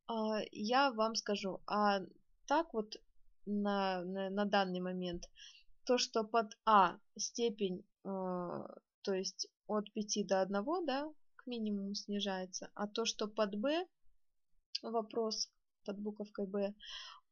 э, 0.09 0.12
я 0.52 0.93
вам 0.93 1.14
скажу, 1.14 1.61
а 1.66 2.01
так 2.46 2.72
вот 2.72 2.96
на, 3.46 4.05
на, 4.05 4.31
на 4.31 4.44
данный 4.44 4.81
момент, 4.81 5.29
то, 5.85 5.99
что 5.99 6.25
под 6.25 6.57
А 6.64 6.99
степень, 7.16 7.85
э, 8.05 8.09
то 9.03 9.12
есть 9.12 9.49
от 9.66 9.92
5 9.92 10.27
до 10.27 10.42
1, 10.42 10.87
да, 10.87 11.12
к 11.37 11.46
минимуму 11.46 11.94
снижается, 11.94 12.70
а 12.75 12.87
то, 12.87 13.05
что 13.05 13.27
под 13.27 13.57
Б, 13.57 13.87
вопрос 14.83 15.51
под 15.85 15.99
буковкой 15.99 16.46
Б, 16.46 16.75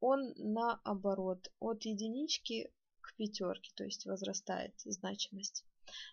он 0.00 0.32
наоборот, 0.36 1.50
от 1.60 1.84
единички 1.84 2.70
к 3.06 3.14
пятерке, 3.14 3.72
то 3.76 3.84
есть 3.84 4.04
возрастает 4.04 4.74
значимость. 4.84 5.64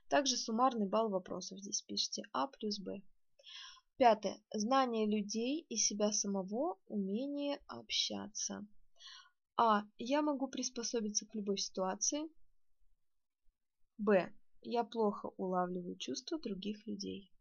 Также 0.07 0.37
суммарный 0.37 0.87
балл 0.87 1.09
вопросов 1.09 1.59
здесь 1.59 1.81
пишите 1.81 2.23
А 2.31 2.47
плюс 2.47 2.79
Б. 2.79 3.01
Пятое. 3.97 4.39
Знание 4.53 5.07
людей 5.07 5.65
и 5.69 5.77
себя 5.77 6.11
самого, 6.11 6.77
умение 6.87 7.59
общаться. 7.67 8.67
А. 9.57 9.83
Я 9.97 10.21
могу 10.21 10.47
приспособиться 10.47 11.25
к 11.25 11.33
любой 11.35 11.57
ситуации. 11.57 12.29
Б. 13.97 14.31
Я 14.61 14.83
плохо 14.83 15.31
улавливаю 15.37 15.95
чувства 15.97 16.39
других 16.39 16.85
людей. 16.85 17.31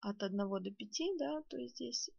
От 0.00 0.22
1 0.22 0.38
до 0.38 0.70
5, 0.70 1.18
да, 1.18 1.42
то 1.42 1.58
есть 1.58 1.76
здесь 1.76 2.10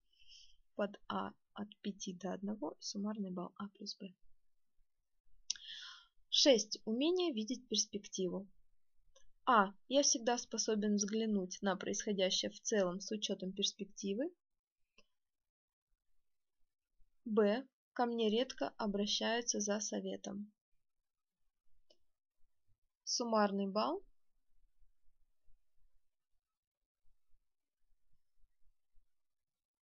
под 0.75 0.99
А 1.07 1.33
от 1.53 1.69
5 1.81 2.17
до 2.19 2.33
1 2.33 2.59
суммарный 2.79 3.31
балл 3.31 3.51
А 3.55 3.67
плюс 3.69 3.97
Б. 3.97 4.13
6. 6.33 6.79
Умение 6.85 7.33
видеть 7.33 7.67
перспективу. 7.67 8.47
А. 9.45 9.73
Я 9.89 10.01
всегда 10.01 10.37
способен 10.37 10.95
взглянуть 10.95 11.61
на 11.61 11.75
происходящее 11.75 12.51
в 12.51 12.61
целом 12.61 13.01
с 13.01 13.11
учетом 13.11 13.51
перспективы. 13.51 14.33
Б. 17.25 17.67
Ко 17.91 18.05
мне 18.05 18.29
редко 18.29 18.69
обращаются 18.77 19.59
за 19.59 19.81
советом. 19.81 20.53
Суммарный 23.03 23.67
балл. 23.67 24.01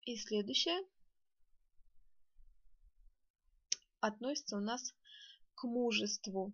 И 0.07 0.17
следующее 0.17 0.81
относится 4.01 4.57
у 4.57 4.61
нас 4.61 4.95
к 5.61 5.65
мужеству. 5.65 6.53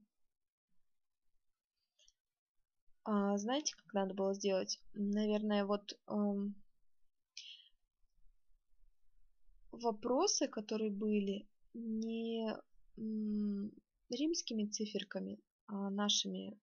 А, 3.05 3.37
знаете, 3.37 3.75
как 3.77 3.93
надо 3.93 4.15
было 4.15 4.33
сделать? 4.35 4.81
Наверное, 4.95 5.67
вот 5.67 5.99
эм, 6.09 6.55
вопросы, 9.73 10.49
которые 10.49 10.91
были 10.91 11.47
не 11.75 12.51
римскими 14.09 14.67
циферками, 14.67 15.39
а 15.67 15.91
нашими 15.91 16.59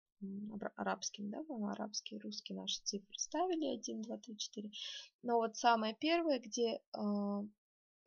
арабскими, 0.76 1.30
да, 1.30 1.44
арабские, 1.72 2.20
русские 2.22 2.58
наши 2.58 2.80
цифры 2.84 3.18
ставили 3.18 3.66
1, 3.68 4.02
2, 4.02 4.18
3, 4.18 4.38
4. 4.38 4.72
Но 5.24 5.38
вот 5.38 5.58
самое 5.58 5.96
первое, 6.00 6.40
где 6.40 6.80
э, 6.94 7.44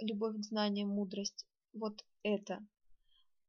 любовь 0.00 0.36
к 0.36 0.44
знаниям, 0.44 0.88
мудрость, 0.88 1.46
вот 1.72 2.04
это 2.22 2.64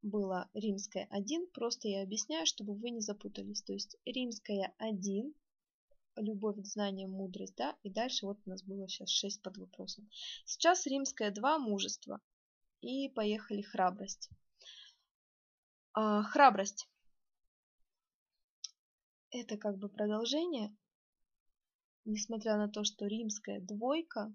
было 0.05 0.49
римская 0.53 1.07
1, 1.09 1.47
просто 1.47 1.87
я 1.87 2.03
объясняю, 2.03 2.45
чтобы 2.45 2.75
вы 2.75 2.91
не 2.91 3.01
запутались. 3.01 3.63
То 3.63 3.73
есть 3.73 3.97
римская 4.05 4.73
1, 4.77 5.33
любовь 6.17 6.61
к 6.61 6.65
знаниям, 6.65 7.11
мудрость, 7.11 7.55
да, 7.55 7.75
и 7.83 7.89
дальше 7.89 8.25
вот 8.25 8.39
у 8.45 8.49
нас 8.49 8.63
было 8.63 8.87
сейчас 8.87 9.09
6 9.09 9.41
под 9.41 9.57
вопросом. 9.57 10.09
Сейчас 10.45 10.85
римская 10.85 11.31
2, 11.31 11.59
мужество. 11.59 12.21
И 12.81 13.09
поехали 13.09 13.61
храбрость. 13.61 14.29
А, 15.93 16.23
храбрость. 16.23 16.87
Это 19.31 19.57
как 19.57 19.77
бы 19.77 19.89
продолжение, 19.89 20.75
несмотря 22.05 22.57
на 22.57 22.69
то, 22.69 22.83
что 22.83 23.07
римская 23.07 23.59
двойка, 23.59 24.33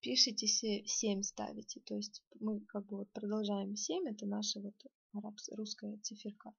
пишите 0.00 0.46
7 0.46 1.22
ставите. 1.22 1.80
То 1.80 1.94
есть 1.94 2.22
мы 2.40 2.60
как 2.60 2.86
бы 2.86 2.98
вот 2.98 3.10
продолжаем 3.12 3.76
7, 3.76 4.08
это 4.08 4.26
наша 4.26 4.60
вот 4.60 4.74
русская 5.52 5.98
циферка. 6.02 6.52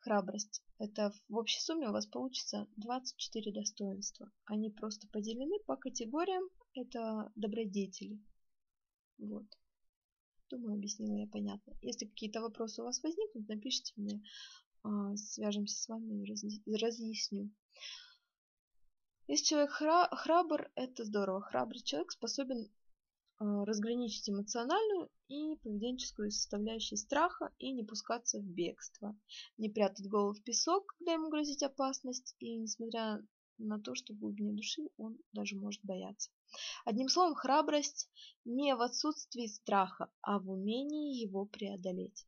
Храбрость. 0.00 0.62
Это 0.78 1.12
в 1.28 1.36
общей 1.36 1.60
сумме 1.60 1.88
у 1.88 1.92
вас 1.92 2.06
получится 2.06 2.68
24 2.76 3.52
достоинства. 3.52 4.30
Они 4.44 4.70
просто 4.70 5.08
поделены 5.08 5.58
по 5.66 5.76
категориям. 5.76 6.44
Это 6.74 7.32
добродетели. 7.36 8.20
Вот. 9.18 9.46
Думаю, 10.50 10.74
объяснила 10.74 11.16
я 11.16 11.26
понятно. 11.26 11.72
Если 11.80 12.06
какие-то 12.06 12.42
вопросы 12.42 12.82
у 12.82 12.84
вас 12.84 13.02
возникнут, 13.02 13.48
напишите 13.48 13.92
мне. 13.96 14.22
А, 14.82 15.16
свяжемся 15.16 15.80
с 15.80 15.88
вами 15.88 16.26
и 16.66 16.76
разъясню. 16.76 17.50
Если 19.26 19.44
человек 19.44 19.70
храбр, 19.70 20.70
это 20.74 21.04
здорово. 21.04 21.40
Храбрый 21.40 21.80
человек 21.80 22.12
способен 22.12 22.70
а, 23.38 23.64
разграничить 23.64 24.28
эмоциональную 24.28 25.10
и 25.28 25.56
поведенческую 25.62 26.30
составляющие 26.30 26.98
страха 26.98 27.50
и 27.58 27.72
не 27.72 27.84
пускаться 27.84 28.38
в 28.38 28.44
бегство, 28.44 29.16
не 29.56 29.70
прятать 29.70 30.08
голову 30.08 30.34
в 30.34 30.42
песок, 30.42 30.94
когда 30.98 31.14
ему 31.14 31.30
грозит 31.30 31.62
опасность, 31.62 32.36
и 32.38 32.54
несмотря 32.56 33.24
на 33.58 33.80
то, 33.80 33.94
что 33.94 34.12
в 34.12 34.18
глубине 34.18 34.52
души 34.52 34.82
он 34.98 35.18
даже 35.32 35.56
может 35.56 35.82
бояться. 35.84 36.30
Одним 36.84 37.08
словом, 37.08 37.34
храбрость 37.34 38.10
не 38.44 38.74
в 38.74 38.82
отсутствии 38.82 39.46
страха, 39.46 40.10
а 40.20 40.38
в 40.38 40.50
умении 40.50 41.20
его 41.20 41.46
преодолеть. 41.46 42.26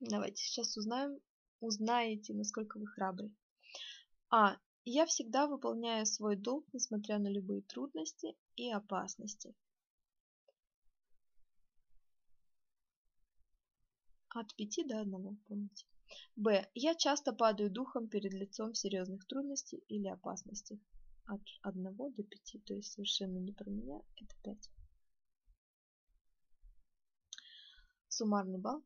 Давайте 0.00 0.42
сейчас 0.42 0.76
узнаем, 0.76 1.20
узнаете, 1.60 2.34
насколько 2.34 2.78
вы 2.78 2.86
храбры. 2.86 3.30
А. 4.30 4.56
Я 4.84 5.04
всегда 5.04 5.46
выполняю 5.46 6.06
свой 6.06 6.36
долг, 6.36 6.66
несмотря 6.72 7.18
на 7.18 7.28
любые 7.28 7.62
трудности 7.62 8.34
и 8.56 8.70
опасности. 8.70 9.54
От 14.30 14.54
5 14.54 14.88
до 14.88 15.00
1, 15.00 15.36
помните. 15.48 15.86
Б. 16.36 16.70
Я 16.74 16.94
часто 16.94 17.32
падаю 17.32 17.70
духом 17.70 18.08
перед 18.08 18.32
лицом 18.32 18.74
серьезных 18.74 19.26
трудностей 19.26 19.84
или 19.88 20.08
опасностей. 20.08 20.80
От 21.26 21.42
1 21.62 21.82
до 21.96 22.22
5, 22.22 22.64
то 22.64 22.74
есть 22.74 22.92
совершенно 22.92 23.38
не 23.38 23.52
про 23.52 23.68
меня, 23.70 24.00
это 24.16 24.34
5. 24.42 24.70
Суммарный 28.08 28.58
балл. 28.58 28.82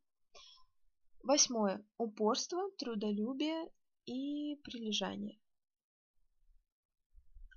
Восьмое. 1.22 1.86
Упорство, 1.98 2.70
трудолюбие 2.78 3.70
и 4.06 4.56
прилежание. 4.64 5.38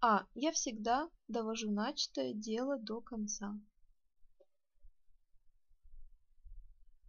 А. 0.10 0.26
Я 0.36 0.54
всегда 0.54 1.12
довожу 1.28 1.70
начатое 1.70 2.34
дело 2.34 2.80
до 2.80 3.02
конца. 3.02 3.60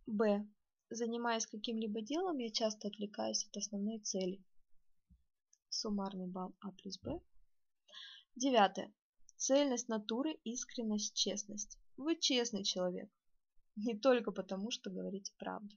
Б. 0.07 0.45
Занимаясь 0.91 1.47
каким-либо 1.47 2.01
делом, 2.01 2.39
я 2.39 2.51
часто 2.51 2.89
отвлекаюсь 2.89 3.45
от 3.47 3.57
основной 3.57 4.01
цели. 4.01 4.43
Суммарный 5.69 6.27
балл 6.27 6.57
А 6.59 6.73
плюс 6.73 6.99
Б. 6.99 7.21
Девятое. 8.35 8.93
Цельность 9.37 9.89
натуры, 9.89 10.33
искренность, 10.43 11.15
честность. 11.15 11.79
Вы 11.97 12.17
честный 12.17 12.65
человек. 12.65 13.09
Не 13.77 13.97
только 13.97 14.33
потому, 14.33 14.73
что 14.73 14.91
говорите 14.91 15.33
правду. 15.39 15.77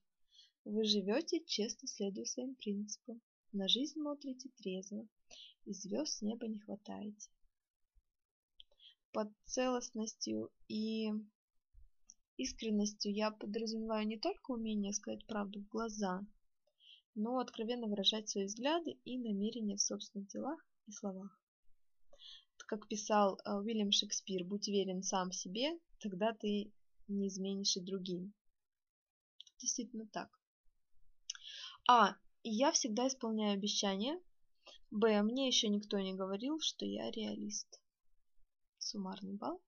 Вы 0.65 0.85
живете, 0.85 1.45
честно 1.45 1.87
следуя 1.87 2.25
своим 2.25 2.55
принципам. 2.55 3.21
На 3.51 3.67
жизнь 3.67 3.93
смотрите 3.93 4.49
трезво. 4.57 5.07
И 5.65 5.73
звезд 5.73 6.17
с 6.17 6.21
неба 6.21 6.47
не 6.47 6.59
хватаете. 6.59 7.29
Под 9.11 9.29
целостностью 9.45 10.51
и 10.67 11.11
искренностью 12.37 13.13
я 13.13 13.31
подразумеваю 13.31 14.07
не 14.07 14.17
только 14.17 14.51
умение 14.51 14.93
сказать 14.93 15.25
правду 15.27 15.59
в 15.61 15.67
глаза, 15.67 16.25
но 17.15 17.39
откровенно 17.39 17.87
выражать 17.87 18.29
свои 18.29 18.45
взгляды 18.45 18.91
и 19.03 19.17
намерения 19.17 19.75
в 19.75 19.81
собственных 19.81 20.27
делах 20.29 20.59
и 20.87 20.91
словах. 20.91 21.41
Как 22.71 22.87
писал 22.87 23.37
э, 23.43 23.51
Уильям 23.51 23.91
Шекспир, 23.91 24.45
будь 24.45 24.69
верен 24.69 25.03
сам 25.03 25.33
себе, 25.33 25.77
тогда 25.99 26.31
ты 26.33 26.71
не 27.09 27.27
изменишь 27.27 27.75
и 27.75 27.81
другим. 27.81 28.33
Действительно 29.59 30.07
так. 30.07 30.29
А. 31.85 32.15
Я 32.43 32.71
всегда 32.71 33.07
исполняю 33.07 33.53
обещания. 33.53 34.19
Б. 34.91 35.21
Мне 35.23 35.47
еще 35.47 35.69
никто 35.69 35.99
не 35.99 36.13
говорил, 36.13 36.59
что 36.59 36.85
я 36.85 37.09
реалист. 37.11 37.81
Суммарный 38.77 39.33
балл. 39.33 39.61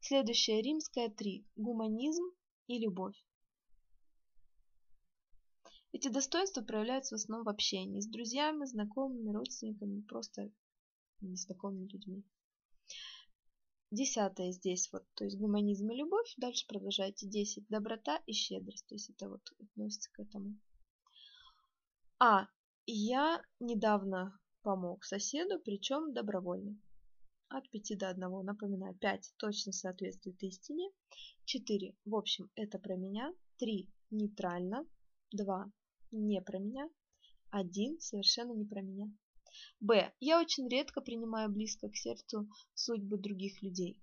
Следующая 0.00 0.60
римская 0.62 1.08
3. 1.08 1.46
Гуманизм 1.54 2.24
и 2.66 2.78
любовь. 2.78 3.16
Эти 5.92 6.08
достоинства 6.08 6.62
проявляются 6.62 7.14
в 7.14 7.18
основном 7.18 7.44
в 7.44 7.48
общении 7.48 8.00
с 8.00 8.06
друзьями, 8.06 8.64
знакомыми, 8.64 9.32
родственниками, 9.32 10.02
просто 10.02 10.50
незнакомыми 11.20 11.86
людьми. 11.88 12.24
Десятое 13.90 14.52
здесь 14.52 14.88
вот, 14.92 15.04
то 15.14 15.24
есть 15.24 15.36
гуманизм 15.36 15.90
и 15.90 15.96
любовь. 15.96 16.32
Дальше 16.36 16.66
продолжайте. 16.66 17.28
Десять. 17.28 17.66
Доброта 17.68 18.22
и 18.26 18.32
щедрость. 18.32 18.86
То 18.86 18.94
есть 18.94 19.10
это 19.10 19.28
вот 19.28 19.42
относится 19.60 20.10
к 20.12 20.20
этому. 20.20 20.58
А. 22.18 22.48
Я 22.92 23.40
недавно 23.60 24.36
помог 24.62 25.04
соседу, 25.04 25.60
причем 25.60 26.12
добровольно 26.12 26.76
от 27.48 27.70
5 27.70 27.96
до 27.96 28.08
1. 28.08 28.44
Напоминаю, 28.44 28.96
5 28.96 29.34
точно 29.36 29.70
соответствует 29.70 30.42
истине. 30.42 30.90
4. 31.44 31.94
В 32.04 32.16
общем, 32.16 32.50
это 32.56 32.80
про 32.80 32.96
меня. 32.96 33.32
3. 33.58 33.88
Нейтрально. 34.10 34.84
2. 35.30 35.70
Не 36.10 36.42
про 36.42 36.58
меня. 36.58 36.90
1. 37.50 38.00
Совершенно 38.00 38.54
не 38.54 38.64
про 38.64 38.80
меня. 38.82 39.08
Б. 39.78 40.12
Я 40.18 40.40
очень 40.40 40.68
редко 40.68 41.00
принимаю 41.00 41.48
близко 41.48 41.88
к 41.88 41.96
сердцу 41.96 42.48
судьбы 42.74 43.18
других 43.18 43.62
людей. 43.62 44.00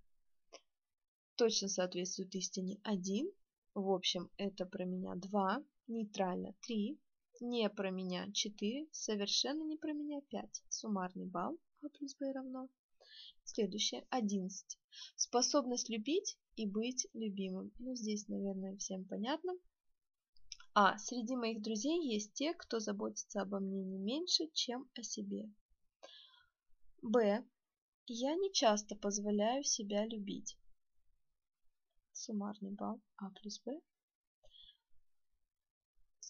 Точно 1.36 1.68
соответствует 1.68 2.34
истине. 2.36 2.80
1. 2.84 3.30
В 3.74 3.92
общем, 3.92 4.30
это 4.38 4.66
про 4.66 4.86
меня. 4.86 5.16
2. 5.16 5.62
Нейтрально. 5.88 6.56
3. 6.62 6.98
Не 7.42 7.70
про 7.70 7.92
меня. 7.92 8.32
4. 8.32 8.88
Совершенно 8.92 9.64
не 9.64 9.78
про 9.78 9.94
меня. 9.94 10.22
5. 10.30 10.64
Суммарный 10.70 11.26
балл. 11.26 11.60
А 11.82 11.90
плюс 11.90 12.16
Б 12.16 12.32
равно 12.32 12.70
Следующее, 13.44 14.06
11. 14.10 14.78
Способность 15.16 15.90
любить 15.90 16.38
и 16.56 16.66
быть 16.66 17.08
любимым. 17.14 17.72
Ну, 17.80 17.96
здесь, 17.96 18.28
наверное, 18.28 18.76
всем 18.78 19.06
понятно. 19.06 19.54
А. 20.74 20.98
Среди 20.98 21.36
моих 21.36 21.62
друзей 21.62 22.06
есть 22.14 22.34
те, 22.34 22.54
кто 22.54 22.80
заботится 22.80 23.42
обо 23.42 23.60
мне 23.60 23.84
не 23.84 23.98
меньше, 23.98 24.48
чем 24.54 24.90
о 24.96 25.04
себе. 25.04 25.50
Б. 27.02 27.46
Я 28.06 28.36
не 28.36 28.52
часто 28.52 28.96
позволяю 28.96 29.64
себя 29.64 30.06
любить. 30.06 30.58
Суммарный 32.12 32.72
балл 32.72 33.02
А 33.18 33.30
плюс 33.30 33.60
Б. 33.62 33.80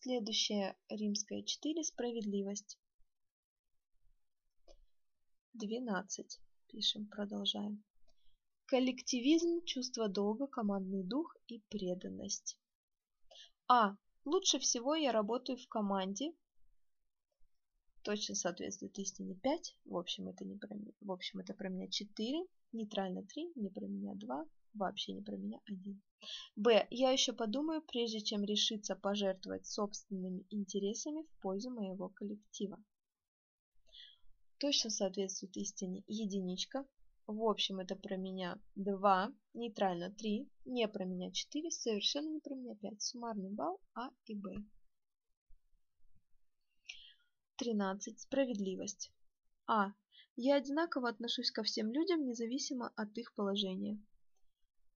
Следующее, 0.07 0.77
римская 0.87 1.43
4, 1.43 1.83
справедливость. 1.83 2.79
12 5.51 6.39
пишем, 6.69 7.07
продолжаем. 7.07 7.83
Коллективизм, 8.67 9.65
чувство 9.65 10.07
долга, 10.07 10.47
командный 10.47 11.03
дух 11.03 11.35
и 11.49 11.59
преданность. 11.67 12.57
А. 13.67 13.97
Лучше 14.23 14.59
всего 14.59 14.95
я 14.95 15.11
работаю 15.11 15.57
в 15.57 15.67
команде. 15.67 16.33
Точно 18.03 18.33
соответствует 18.33 18.97
истине 18.99 19.35
5. 19.35 19.77
В 19.83 19.97
общем, 19.97 20.29
это 20.29 20.45
не 20.45 20.55
про. 20.55 20.77
В 21.01 21.11
общем, 21.11 21.39
это 21.39 21.53
про 21.53 21.67
меня 21.67 21.89
4. 21.89 22.45
Нейтрально 22.71 23.23
3. 23.23 23.51
Не 23.55 23.69
про 23.69 23.85
меня 23.85 24.13
2. 24.15 24.45
Вообще 24.77 25.13
не 25.13 25.21
про 25.21 25.35
меня 25.35 25.59
1. 25.65 26.01
Б. 26.55 26.87
Я 26.89 27.11
еще 27.11 27.33
подумаю, 27.33 27.81
прежде 27.81 28.21
чем 28.21 28.43
решиться 28.43 28.95
пожертвовать 28.95 29.65
собственными 29.65 30.45
интересами 30.49 31.23
в 31.23 31.41
пользу 31.41 31.69
моего 31.69 32.09
коллектива 32.09 32.77
точно 34.57 34.89
соответствует 34.89 35.55
истине 35.57 36.03
единичка. 36.07 36.85
В 37.27 37.43
общем, 37.43 37.79
это 37.79 37.95
про 37.95 38.15
меня 38.15 38.59
2, 38.75 39.33
нейтрально 39.53 40.11
3, 40.11 40.49
не 40.65 40.87
про 40.87 41.05
меня 41.05 41.31
4, 41.31 41.71
совершенно 41.71 42.29
не 42.29 42.39
про 42.39 42.55
меня 42.55 42.75
5. 42.75 43.01
Суммарный 43.01 43.49
балл 43.49 43.81
А 43.93 44.09
и 44.25 44.35
Б. 44.35 44.55
13. 47.57 48.19
Справедливость. 48.19 49.11
А. 49.67 49.91
Я 50.39 50.55
одинаково 50.55 51.09
отношусь 51.09 51.51
ко 51.51 51.63
всем 51.63 51.91
людям, 51.91 52.25
независимо 52.25 52.93
от 52.95 53.17
их 53.17 53.33
положения. 53.33 53.99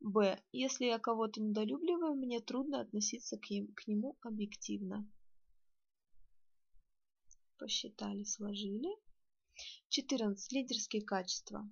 Б. 0.03 0.41
Если 0.51 0.85
я 0.85 0.97
кого-то 0.97 1.39
недолюбливаю, 1.39 2.15
мне 2.15 2.41
трудно 2.41 2.81
относиться 2.81 3.37
к, 3.37 3.51
им, 3.51 3.71
к 3.75 3.85
нему 3.85 4.17
объективно. 4.21 5.07
Посчитали, 7.59 8.23
сложили. 8.23 8.89
14. 9.89 10.51
Лидерские 10.53 11.03
качества. 11.03 11.69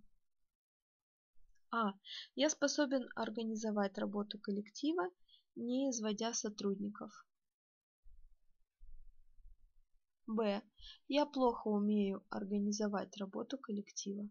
А. 1.72 1.94
Я 2.36 2.52
способен 2.52 3.10
организовать 3.16 3.98
работу 3.98 4.38
коллектива, 4.38 5.10
не 5.56 5.90
изводя 5.90 6.32
сотрудников. 6.34 7.26
Б. 10.28 10.62
Я 11.08 11.26
плохо 11.26 11.68
умею 11.68 12.24
организовать 12.30 13.18
работу 13.18 13.58
коллектива. 13.58 14.30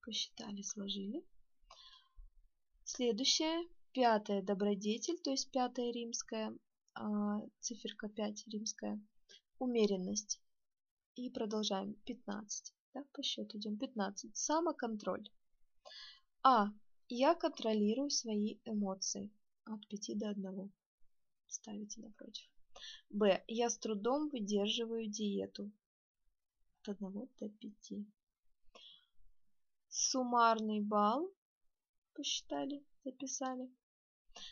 Посчитали, 0.00 0.62
сложили. 0.62 1.22
Следующее. 2.92 3.68
Пятое. 3.92 4.42
Добродетель, 4.42 5.20
то 5.20 5.30
есть 5.30 5.52
пятая 5.52 5.92
римская, 5.92 6.52
а, 6.94 7.40
циферка 7.60 8.08
5 8.08 8.48
римская. 8.48 9.00
Умеренность. 9.60 10.40
И 11.14 11.30
продолжаем. 11.30 11.94
15. 12.04 12.74
Да, 12.92 13.04
по 13.12 13.22
счету 13.22 13.58
идем. 13.58 13.78
15. 13.78 14.36
Самоконтроль. 14.36 15.30
А. 16.42 16.70
Я 17.08 17.36
контролирую 17.36 18.10
свои 18.10 18.58
эмоции. 18.64 19.30
От 19.66 19.86
5 19.86 20.18
до 20.18 20.30
1. 20.30 20.72
Ставите 21.46 22.00
напротив. 22.00 22.50
Б. 23.08 23.44
Я 23.46 23.70
с 23.70 23.78
трудом 23.78 24.30
выдерживаю 24.30 25.06
диету. 25.06 25.70
от 26.82 27.00
1 27.00 27.28
до 27.38 27.48
5. 27.48 28.04
Суммарный 29.88 30.80
балл 30.80 31.32
посчитали, 32.14 32.84
записали. 33.04 33.68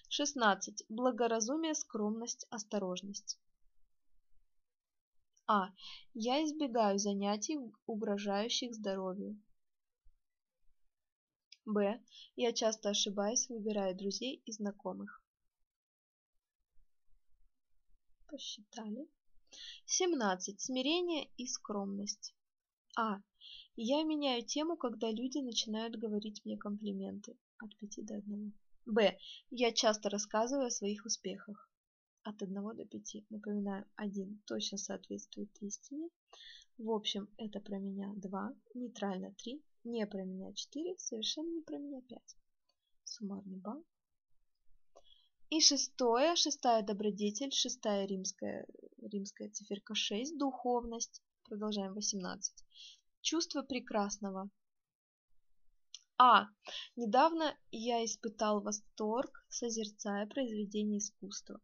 16. 0.09 0.85
Благоразумие, 0.89 1.75
скромность, 1.75 2.47
осторожность. 2.51 3.39
А. 5.47 5.71
Я 6.15 6.45
избегаю 6.45 6.99
занятий, 6.99 7.59
угрожающих 7.87 8.75
здоровью. 8.75 9.41
Б. 11.65 12.03
Я 12.37 12.53
часто 12.53 12.91
ошибаюсь, 12.91 13.49
выбирая 13.49 13.95
друзей 13.95 14.43
и 14.45 14.53
знакомых. 14.53 15.23
Посчитали. 18.27 19.09
17. 19.87 20.61
Смирение 20.61 21.31
и 21.37 21.47
скромность. 21.47 22.35
А. 22.97 23.23
Я 23.77 24.03
меняю 24.03 24.45
тему, 24.45 24.77
когда 24.77 25.11
люди 25.11 25.39
начинают 25.39 25.97
говорить 25.97 26.45
мне 26.45 26.59
комплименты. 26.59 27.39
От 27.59 27.77
5 27.77 28.07
до 28.07 28.15
1. 28.15 28.53
Б. 28.87 29.19
Я 29.51 29.73
часто 29.73 30.11
рассказываю 30.11 30.67
о 30.67 30.71
своих 30.71 31.05
успехах. 31.05 31.71
От 32.23 32.43
1 32.43 32.55
до 32.55 32.85
5. 32.85 33.31
Напоминаю, 33.31 33.85
1 33.97 34.43
точно 34.47 34.79
соответствует 34.79 35.51
истине. 35.61 36.09
В 36.79 36.91
общем, 36.91 37.29
это 37.37 37.61
про 37.61 37.79
меня 37.79 38.13
2, 38.17 38.55
нейтрально 38.75 39.35
3, 39.35 39.63
не 39.85 40.07
про 40.07 40.25
меня 40.25 40.53
4, 40.53 40.95
совершенно 40.99 41.51
не 41.55 41.63
про 41.63 41.79
меня 41.79 42.01
5. 42.03 42.37
Суммарный 43.05 43.59
балл 43.59 43.85
и 45.51 45.61
шестое, 45.61 46.37
шестая 46.37 46.83
добродетель, 46.83 47.53
шестая 47.53 48.07
римская, 48.07 48.67
римская 49.01 49.49
циферка 49.49 49.95
6, 49.95 50.37
духовность. 50.37 51.23
Продолжаем 51.45 51.95
18. 51.95 52.53
Чувство 53.23 53.63
прекрасного. 53.63 54.51
А. 56.21 56.49
Недавно 56.97 57.57
я 57.71 58.05
испытал 58.05 58.61
восторг, 58.61 59.45
созерцая 59.49 60.27
произведение 60.27 60.99
искусства, 60.99 61.61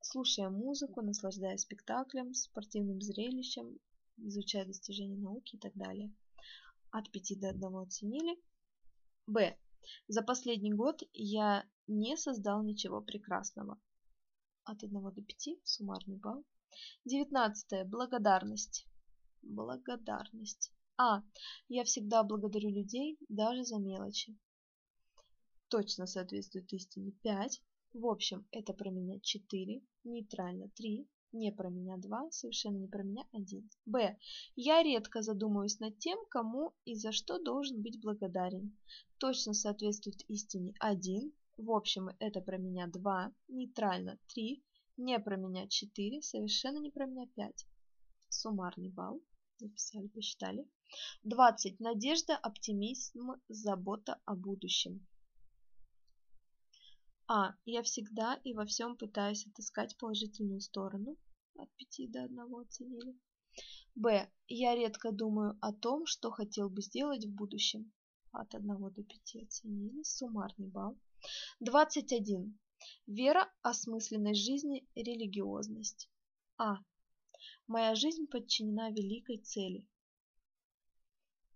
слушая 0.00 0.50
музыку, 0.50 1.02
наслаждаясь 1.02 1.62
спектаклем, 1.62 2.32
спортивным 2.32 3.00
зрелищем, 3.00 3.80
изучая 4.16 4.64
достижения 4.66 5.16
науки 5.16 5.56
и 5.56 5.58
так 5.58 5.74
далее. 5.74 6.14
От 6.92 7.10
5 7.10 7.40
до 7.40 7.48
1 7.48 7.76
оценили. 7.76 8.40
Б. 9.26 9.58
За 10.06 10.22
последний 10.22 10.72
год 10.72 11.02
я 11.12 11.64
не 11.88 12.16
создал 12.16 12.62
ничего 12.62 13.00
прекрасного. 13.00 13.80
От 14.62 14.84
1 14.84 14.92
до 14.92 15.22
5 15.22 15.58
суммарный 15.64 16.18
балл. 16.18 16.44
19. 17.04 17.88
Благодарность. 17.88 18.86
Благодарность. 19.42 20.72
А. 21.00 21.22
Я 21.68 21.84
всегда 21.84 22.24
благодарю 22.24 22.70
людей, 22.70 23.18
даже 23.28 23.62
за 23.62 23.78
мелочи. 23.78 24.36
Точно 25.68 26.06
соответствует 26.06 26.72
истине 26.72 27.12
5. 27.22 27.62
В 27.94 28.06
общем, 28.06 28.48
это 28.50 28.72
про 28.72 28.90
меня 28.90 29.20
4, 29.20 29.80
нейтрально 30.02 30.68
3, 30.70 31.08
не 31.32 31.52
про 31.52 31.68
меня 31.68 31.98
2, 31.98 32.32
совершенно 32.32 32.78
не 32.78 32.88
про 32.88 33.04
меня 33.04 33.22
1. 33.32 33.70
Б. 33.86 34.18
Я 34.56 34.82
редко 34.82 35.22
задумываюсь 35.22 35.78
над 35.78 35.96
тем, 35.98 36.18
кому 36.30 36.74
и 36.84 36.96
за 36.96 37.12
что 37.12 37.38
должен 37.38 37.80
быть 37.80 38.00
благодарен. 38.00 38.76
Точно 39.18 39.54
соответствует 39.54 40.28
истине 40.28 40.74
1. 40.80 41.32
В 41.58 41.70
общем, 41.70 42.10
это 42.18 42.40
про 42.40 42.58
меня 42.58 42.88
2, 42.88 43.32
нейтрально 43.48 44.18
3, 44.34 44.64
не 44.96 45.20
про 45.20 45.36
меня 45.36 45.68
4, 45.68 46.22
совершенно 46.22 46.78
не 46.78 46.90
про 46.90 47.06
меня 47.06 47.28
5. 47.36 47.66
Суммарный 48.30 48.90
балл. 48.90 49.22
Написали, 49.60 50.08
посчитали. 50.08 50.66
20. 51.24 51.80
Надежда, 51.80 52.36
оптимизм, 52.36 53.32
забота 53.48 54.20
о 54.24 54.34
будущем. 54.34 55.06
А. 57.26 57.54
Я 57.66 57.82
всегда 57.82 58.40
и 58.42 58.54
во 58.54 58.64
всем 58.64 58.96
пытаюсь 58.96 59.46
отыскать 59.46 59.98
положительную 59.98 60.60
сторону. 60.60 61.18
От 61.58 61.68
5 61.76 62.10
до 62.10 62.22
1 62.24 62.38
оценили. 62.54 63.18
Б. 63.94 64.30
Я 64.46 64.74
редко 64.74 65.12
думаю 65.12 65.58
о 65.60 65.74
том, 65.74 66.06
что 66.06 66.30
хотел 66.30 66.70
бы 66.70 66.80
сделать 66.80 67.26
в 67.26 67.34
будущем. 67.34 67.92
От 68.32 68.54
1 68.54 68.66
до 68.66 69.02
5 69.02 69.36
оценили. 69.42 70.02
Суммарный 70.04 70.68
балл. 70.68 70.96
21. 71.60 72.58
Вера, 73.06 73.52
осмысленность 73.60 74.42
жизни, 74.42 74.88
религиозность. 74.94 76.08
А. 76.56 76.76
Моя 77.66 77.94
жизнь 77.94 78.26
подчинена 78.26 78.88
великой 78.88 79.38
цели. 79.38 79.86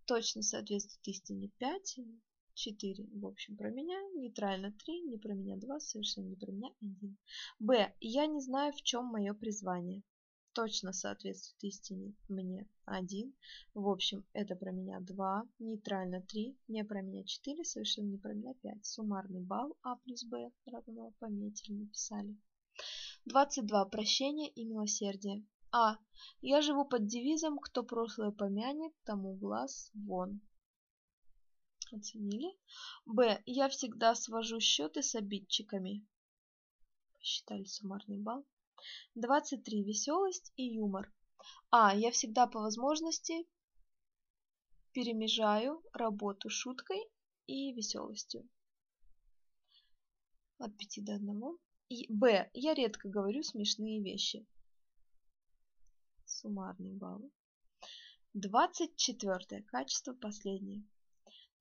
Точно 0.07 0.43
соответствует 0.43 1.07
истине 1.09 1.49
5, 1.59 2.01
4, 2.55 3.09
в 3.15 3.27
общем, 3.27 3.57
про 3.57 3.71
меня, 3.71 3.99
нейтрально 4.15 4.73
3, 4.73 5.01
не 5.03 5.17
про 5.17 5.33
меня 5.33 5.57
2, 5.57 5.81
совершенно 5.81 6.27
не 6.27 6.37
про 6.37 6.51
меня 6.51 6.71
1. 6.81 7.17
Б. 7.61 7.95
Я 8.01 8.27
не 8.27 8.41
знаю, 8.41 8.73
в 8.73 8.83
чем 8.83 9.07
мое 9.07 9.33
призвание. 9.33 10.03
Точно 10.55 10.93
соответствует 10.93 11.73
истине 11.73 12.15
мне 12.29 12.69
1. 12.85 13.33
В 13.75 13.89
общем, 13.89 14.25
это 14.33 14.55
про 14.55 14.71
меня 14.71 15.01
2, 15.01 15.49
нейтрально 15.61 16.21
3, 16.21 16.59
не 16.69 16.85
про 16.85 17.01
меня 17.01 17.25
4, 17.25 17.65
совершенно 17.65 18.09
не 18.09 18.19
про 18.19 18.35
меня 18.35 18.55
5. 18.55 18.85
Суммарный 18.85 19.41
балл 19.41 19.77
А 19.83 19.97
плюс 19.97 20.25
Б 20.25 20.51
равно 20.67 21.13
пометили, 21.21 21.75
написали. 21.75 22.37
22. 23.25 23.85
Прощение 23.87 24.49
и 24.51 24.65
милосердие. 24.65 25.45
А. 25.73 25.97
Я 26.43 26.61
живу 26.61 26.85
под 26.85 27.07
девизом 27.07 27.59
«Кто 27.59 27.83
прошлое 27.83 28.31
помянет, 28.31 28.93
тому 29.05 29.35
глаз 29.37 29.91
вон» 29.95 30.43
оценили. 31.91 32.55
Б. 33.07 33.43
Я 33.47 33.69
всегда 33.71 34.15
свожу 34.15 34.61
счеты 34.61 35.03
с 35.03 35.15
обидчиками. 35.15 36.07
Посчитали 37.15 37.65
суммарный 37.65 38.19
балл. 38.19 38.47
23. 39.15 39.83
Веселость 39.85 40.53
и 40.57 40.75
юмор. 40.75 41.11
А. 41.71 41.95
Я 41.97 42.11
всегда 42.11 42.47
по 42.47 42.61
возможности 42.61 43.47
перемежаю 44.93 45.83
работу 45.95 46.51
шуткой 46.51 47.01
и 47.47 47.73
веселостью. 47.73 48.47
От 50.59 50.77
5 50.77 51.05
до 51.05 51.15
1. 51.15 51.59
И 51.89 52.13
Б. 52.13 52.51
Я 52.53 52.75
редко 52.75 53.09
говорю 53.09 53.43
смешные 53.43 54.03
вещи. 54.03 54.47
Суммарный 56.43 56.93
балл. 56.93 57.31
24. 58.35 59.63
Качество 59.63 60.13
последнее 60.13 60.83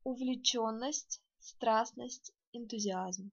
увлеченность, 0.03 1.21
страстность, 1.39 2.33
энтузиазм. 2.53 3.31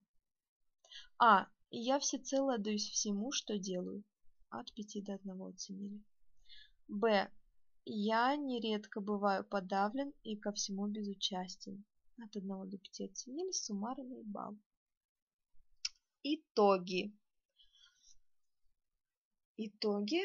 А. 1.17 1.47
Я 1.71 1.99
всецело 1.99 2.55
отдаюсь 2.55 2.89
всему, 2.89 3.31
что 3.31 3.59
делаю. 3.59 4.03
От 4.49 4.73
5 4.73 5.03
до 5.03 5.13
1 5.13 5.41
оценили. 5.41 6.03
Б. 6.87 7.31
Я 7.85 8.35
нередко 8.35 9.01
бываю 9.01 9.43
подавлен 9.43 10.13
и 10.23 10.35
ко 10.35 10.51
всему 10.51 10.87
безучастен. 10.87 11.83
От 12.17 12.35
1 12.35 12.69
до 12.69 12.77
5 12.77 13.01
оценили 13.11 13.51
суммарный 13.51 14.23
балл. 14.23 14.57
Итоги. 16.23 17.15
Итоги. 19.57 20.21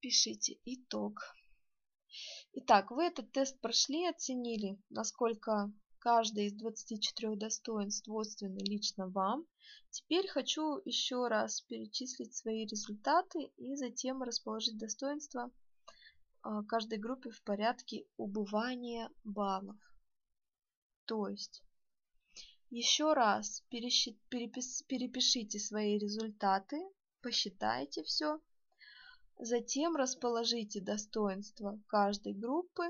Пишите 0.00 0.58
итог. 0.66 1.20
Итак, 2.52 2.90
вы 2.90 3.04
этот 3.04 3.32
тест 3.32 3.58
прошли, 3.60 4.06
оценили, 4.06 4.78
насколько 4.90 5.72
каждое 5.98 6.44
из 6.46 6.52
24 6.52 7.36
достоинств 7.36 8.04
свойственно 8.04 8.58
лично 8.58 9.08
вам. 9.08 9.46
Теперь 9.90 10.28
хочу 10.28 10.80
еще 10.84 11.28
раз 11.28 11.62
перечислить 11.62 12.34
свои 12.34 12.66
результаты 12.66 13.50
и 13.56 13.74
затем 13.74 14.22
расположить 14.22 14.76
достоинства 14.78 15.50
а, 16.42 16.62
каждой 16.64 16.98
группе 16.98 17.30
в 17.30 17.42
порядке 17.42 18.06
убывания 18.18 19.10
баллов. 19.24 19.78
То 21.06 21.28
есть, 21.28 21.62
еще 22.70 23.14
раз 23.14 23.64
перепишите 23.70 25.58
свои 25.58 25.98
результаты, 25.98 26.80
посчитайте 27.22 28.02
все 28.02 28.40
Затем 29.38 29.96
расположите 29.96 30.80
достоинства 30.80 31.78
каждой 31.88 32.32
группы 32.32 32.84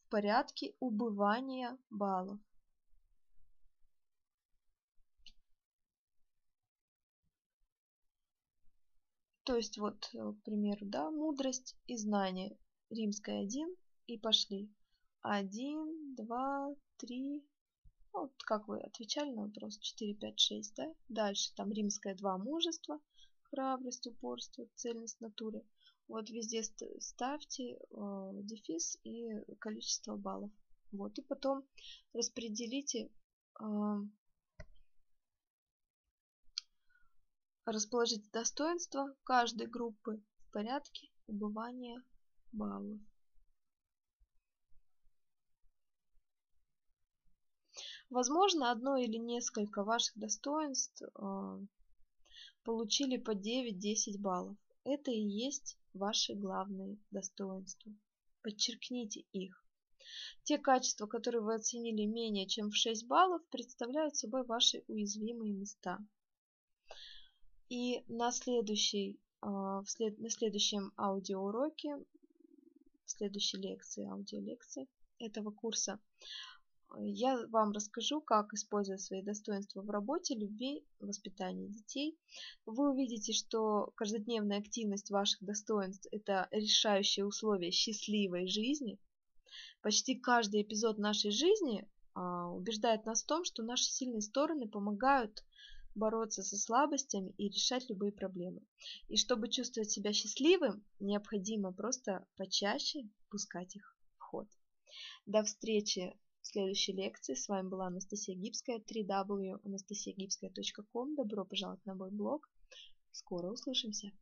в 0.00 0.08
порядке 0.10 0.74
убывания 0.80 1.78
баллов. 1.88 2.40
То 9.44 9.56
есть 9.56 9.78
вот, 9.78 10.10
э, 10.14 10.32
к 10.32 10.42
примеру, 10.42 10.86
да, 10.86 11.10
мудрость 11.10 11.76
и 11.86 11.96
знание. 11.96 12.58
Римская 12.90 13.42
1 13.42 13.76
и 14.06 14.18
пошли. 14.18 14.72
1, 15.20 16.16
2, 16.16 16.74
3. 16.96 17.44
Вот 18.12 18.32
как 18.44 18.66
вы 18.66 18.80
отвечали 18.80 19.30
на 19.30 19.42
вопрос 19.42 19.78
4, 19.78 20.14
5, 20.14 20.40
6, 20.40 20.74
да? 20.74 20.94
Дальше 21.08 21.54
там 21.54 21.70
римская 21.70 22.14
2 22.16 22.38
мужество, 22.38 23.00
храбрость, 23.42 24.06
упорство, 24.06 24.66
цельность 24.74 25.20
натуры. 25.20 25.62
Вот 26.08 26.28
везде 26.28 26.62
ставьте 27.00 27.72
э, 27.72 28.30
дефис 28.42 28.98
и 29.04 29.30
количество 29.58 30.16
баллов. 30.16 30.50
Вот, 30.92 31.18
и 31.18 31.22
потом 31.22 31.64
распределите 32.12 33.10
э, 33.60 33.64
расположить 37.64 38.30
достоинства 38.30 39.16
каждой 39.24 39.66
группы 39.66 40.22
в 40.38 40.52
порядке 40.52 41.08
убывания 41.26 42.02
баллов. 42.52 43.00
Возможно, 48.10 48.70
одно 48.70 48.96
или 48.96 49.16
несколько 49.16 49.82
ваших 49.82 50.16
достоинств 50.16 51.02
э, 51.02 51.66
получили 52.62 53.16
по 53.16 53.32
9-10 53.32 54.20
баллов. 54.20 54.56
Это 54.84 55.10
и 55.10 55.18
есть 55.18 55.78
ваши 55.94 56.34
главные 56.34 56.98
достоинства. 57.10 57.92
Подчеркните 58.42 59.20
их. 59.32 59.64
Те 60.42 60.58
качества, 60.58 61.06
которые 61.06 61.40
вы 61.40 61.54
оценили 61.54 62.04
менее 62.04 62.46
чем 62.46 62.70
в 62.70 62.76
6 62.76 63.06
баллов, 63.06 63.42
представляют 63.48 64.16
собой 64.16 64.44
ваши 64.44 64.84
уязвимые 64.88 65.54
места. 65.54 65.98
И 67.70 68.04
на, 68.08 68.30
следующей, 68.30 69.18
а, 69.40 69.80
на 69.80 70.30
следующем 70.30 70.92
аудиоуроке, 70.98 71.96
в 71.96 73.10
следующей 73.10 73.56
лекции, 73.58 74.06
аудиолекции 74.06 74.88
этого 75.18 75.50
курса, 75.50 75.98
я 76.98 77.46
вам 77.48 77.72
расскажу, 77.72 78.20
как 78.20 78.52
использовать 78.52 79.00
свои 79.00 79.22
достоинства 79.22 79.82
в 79.82 79.90
работе, 79.90 80.34
любви, 80.34 80.84
воспитании 81.00 81.68
детей. 81.68 82.18
Вы 82.66 82.92
увидите, 82.92 83.32
что 83.32 83.92
каждодневная 83.96 84.58
активность 84.58 85.10
ваших 85.10 85.42
достоинств– 85.42 86.06
это 86.12 86.48
решающее 86.50 87.26
условие 87.26 87.70
счастливой 87.70 88.46
жизни. 88.46 88.98
Почти 89.82 90.14
каждый 90.14 90.62
эпизод 90.62 90.98
нашей 90.98 91.30
жизни 91.30 91.88
а, 92.14 92.48
убеждает 92.50 93.04
нас 93.04 93.22
в 93.22 93.26
том, 93.26 93.44
что 93.44 93.62
наши 93.62 93.84
сильные 93.84 94.22
стороны 94.22 94.68
помогают 94.68 95.44
бороться 95.94 96.42
со 96.42 96.56
слабостями 96.56 97.32
и 97.38 97.48
решать 97.48 97.88
любые 97.88 98.12
проблемы. 98.12 98.62
И 99.08 99.16
чтобы 99.16 99.48
чувствовать 99.48 99.90
себя 99.90 100.12
счастливым, 100.12 100.84
необходимо 101.00 101.72
просто 101.72 102.26
почаще 102.36 103.08
пускать 103.30 103.76
их 103.76 103.96
в 104.16 104.22
ход. 104.22 104.48
До 105.26 105.42
встречи 105.42 106.16
в 106.44 106.48
следующей 106.48 106.92
лекции. 106.92 107.34
С 107.34 107.48
вами 107.48 107.68
была 107.68 107.86
Анастасия 107.86 108.36
Гибская, 108.36 108.78
www.anastasiagibskaya.com. 108.78 111.16
Добро 111.16 111.46
пожаловать 111.46 111.86
на 111.86 111.94
мой 111.94 112.10
блог. 112.10 112.50
Скоро 113.12 113.50
услышимся. 113.50 114.12